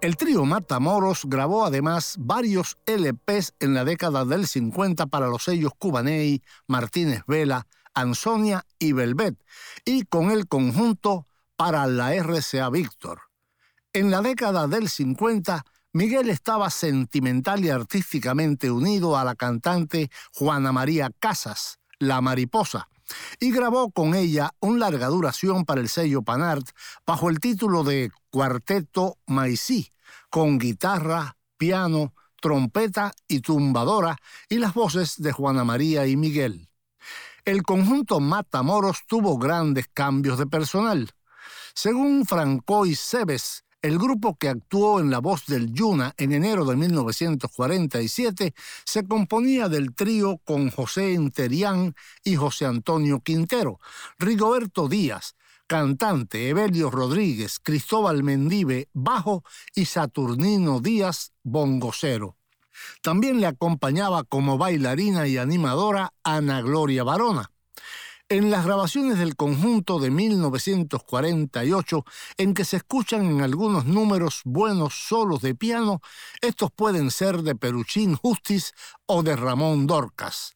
El 0.00 0.16
trío 0.16 0.44
Matamoros 0.46 1.26
grabó 1.26 1.64
además 1.64 2.16
varios 2.18 2.78
LPs 2.86 3.54
en 3.60 3.74
la 3.74 3.84
década 3.84 4.24
del 4.24 4.46
50 4.46 5.06
para 5.06 5.28
los 5.28 5.44
sellos 5.44 5.72
Cubanei, 5.78 6.42
Martínez 6.66 7.22
Vela, 7.26 7.66
Ansonia 7.92 8.64
y 8.78 8.92
Velvet, 8.92 9.36
y 9.84 10.04
con 10.04 10.30
el 10.30 10.48
conjunto 10.48 11.26
para 11.56 11.86
la 11.86 12.14
RCA 12.14 12.70
Víctor. 12.70 13.20
En 13.92 14.10
la 14.10 14.22
década 14.22 14.68
del 14.68 14.88
50, 14.88 15.66
Miguel 15.92 16.30
estaba 16.30 16.70
sentimental 16.70 17.64
y 17.64 17.70
artísticamente 17.70 18.70
unido 18.70 19.18
a 19.18 19.24
la 19.24 19.34
cantante 19.34 20.08
Juana 20.32 20.70
María 20.70 21.10
Casas, 21.18 21.80
La 21.98 22.20
Mariposa, 22.20 22.88
y 23.40 23.50
grabó 23.50 23.90
con 23.90 24.14
ella 24.14 24.54
un 24.60 24.78
larga 24.78 25.08
duración 25.08 25.64
para 25.64 25.80
el 25.80 25.88
sello 25.88 26.22
Panart 26.22 26.68
bajo 27.04 27.28
el 27.28 27.40
título 27.40 27.82
de 27.82 28.12
Cuarteto 28.30 29.18
Maicí, 29.26 29.90
con 30.30 30.58
guitarra, 30.58 31.36
piano, 31.56 32.14
trompeta 32.40 33.12
y 33.26 33.40
tumbadora 33.40 34.16
y 34.48 34.58
las 34.58 34.74
voces 34.74 35.20
de 35.20 35.32
Juana 35.32 35.64
María 35.64 36.06
y 36.06 36.16
Miguel. 36.16 36.68
El 37.44 37.64
conjunto 37.64 38.20
Matamoros 38.20 39.00
tuvo 39.08 39.38
grandes 39.38 39.88
cambios 39.88 40.38
de 40.38 40.46
personal. 40.46 41.10
Según 41.74 42.26
Francois 42.26 43.00
Cebes, 43.00 43.64
el 43.82 43.98
grupo 43.98 44.36
que 44.36 44.48
actuó 44.48 45.00
en 45.00 45.10
la 45.10 45.18
voz 45.20 45.46
del 45.46 45.72
Yuna 45.72 46.14
en 46.18 46.32
enero 46.32 46.64
de 46.64 46.76
1947 46.76 48.54
se 48.84 49.06
componía 49.06 49.68
del 49.68 49.94
trío 49.94 50.38
con 50.44 50.70
José 50.70 51.12
Interián 51.12 51.94
y 52.22 52.36
José 52.36 52.66
Antonio 52.66 53.20
Quintero, 53.20 53.80
Rigoberto 54.18 54.88
Díaz, 54.88 55.34
cantante 55.66 56.48
Evelio 56.48 56.90
Rodríguez, 56.90 57.58
Cristóbal 57.60 58.22
Mendive, 58.22 58.88
bajo 58.92 59.44
y 59.74 59.86
Saturnino 59.86 60.80
Díaz, 60.80 61.32
bongocero. 61.42 62.36
También 63.02 63.40
le 63.40 63.46
acompañaba 63.46 64.24
como 64.24 64.58
bailarina 64.58 65.26
y 65.26 65.38
animadora 65.38 66.12
Ana 66.22 66.60
Gloria 66.60 67.04
Barona. 67.04 67.50
En 68.32 68.48
las 68.48 68.64
grabaciones 68.64 69.18
del 69.18 69.34
conjunto 69.34 69.98
de 69.98 70.12
1948, 70.12 72.04
en 72.36 72.54
que 72.54 72.64
se 72.64 72.76
escuchan 72.76 73.24
en 73.24 73.40
algunos 73.40 73.86
números 73.86 74.42
buenos 74.44 74.94
solos 74.94 75.42
de 75.42 75.56
piano, 75.56 76.00
estos 76.40 76.70
pueden 76.70 77.10
ser 77.10 77.42
de 77.42 77.56
Peruchín 77.56 78.14
Justiz 78.14 78.72
o 79.06 79.24
de 79.24 79.34
Ramón 79.34 79.88
Dorcas. 79.88 80.54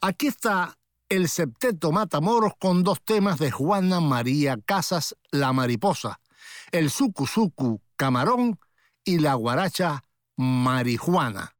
Aquí 0.00 0.28
está 0.28 0.78
el 1.10 1.28
septeto 1.28 1.92
Matamoros 1.92 2.54
con 2.58 2.82
dos 2.82 3.02
temas 3.04 3.38
de 3.38 3.50
Juana 3.50 4.00
María 4.00 4.56
Casas, 4.64 5.14
La 5.30 5.52
Mariposa, 5.52 6.20
el 6.72 6.90
Sucu 6.90 7.26
Sucu 7.26 7.82
Camarón 7.96 8.58
y 9.04 9.18
la 9.18 9.34
guaracha 9.34 10.04
Marijuana. 10.36 11.53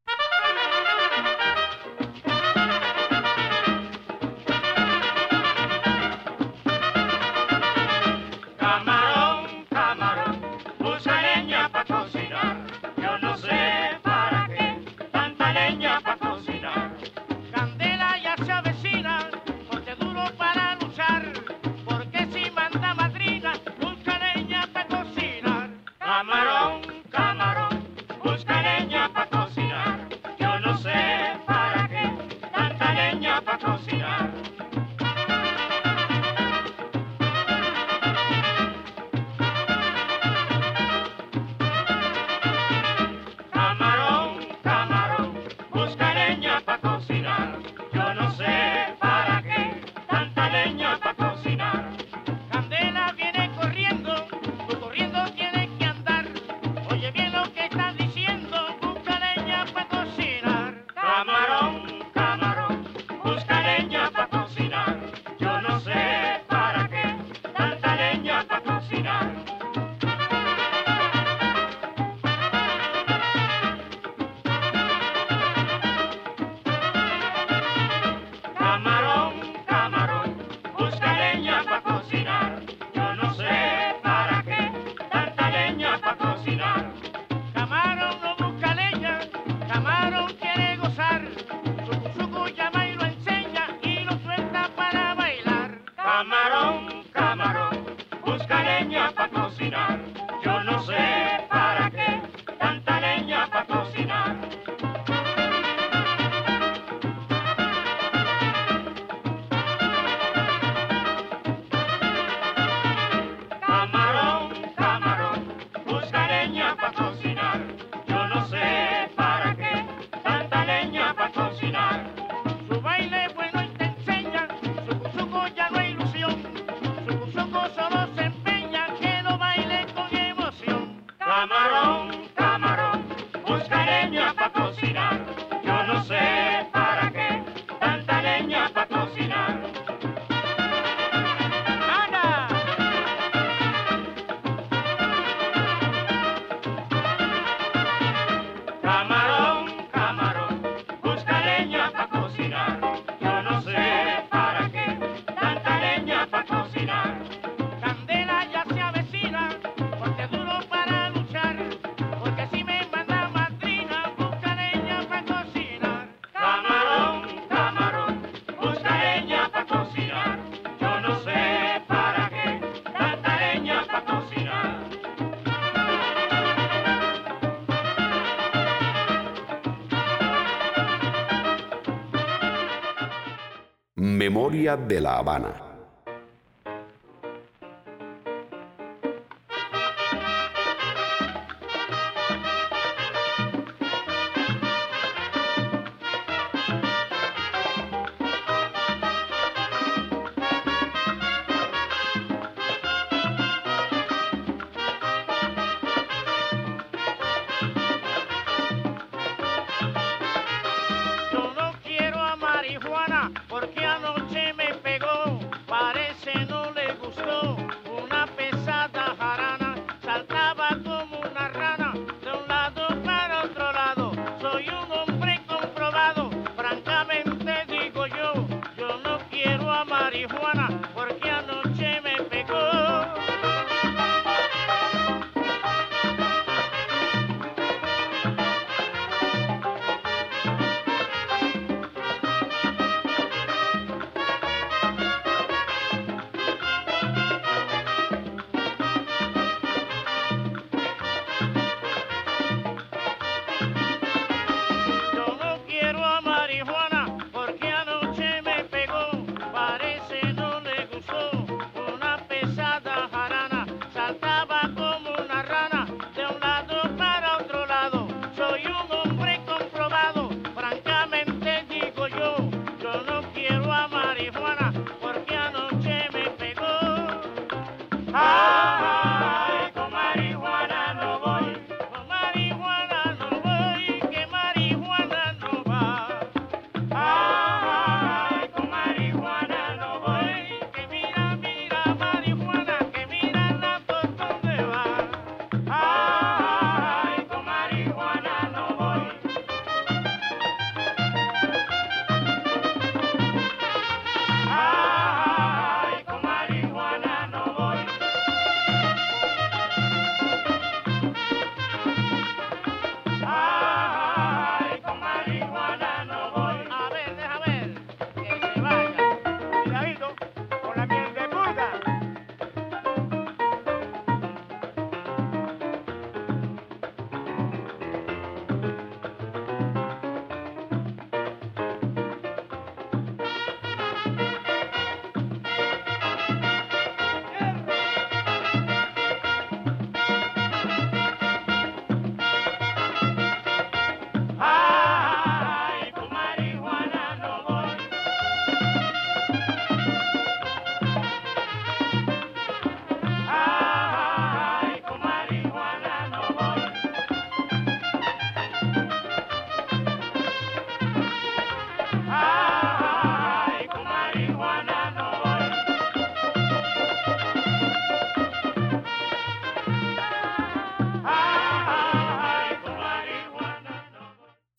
de 184.49 185.01
La 185.01 185.17
Habana. 185.17 185.74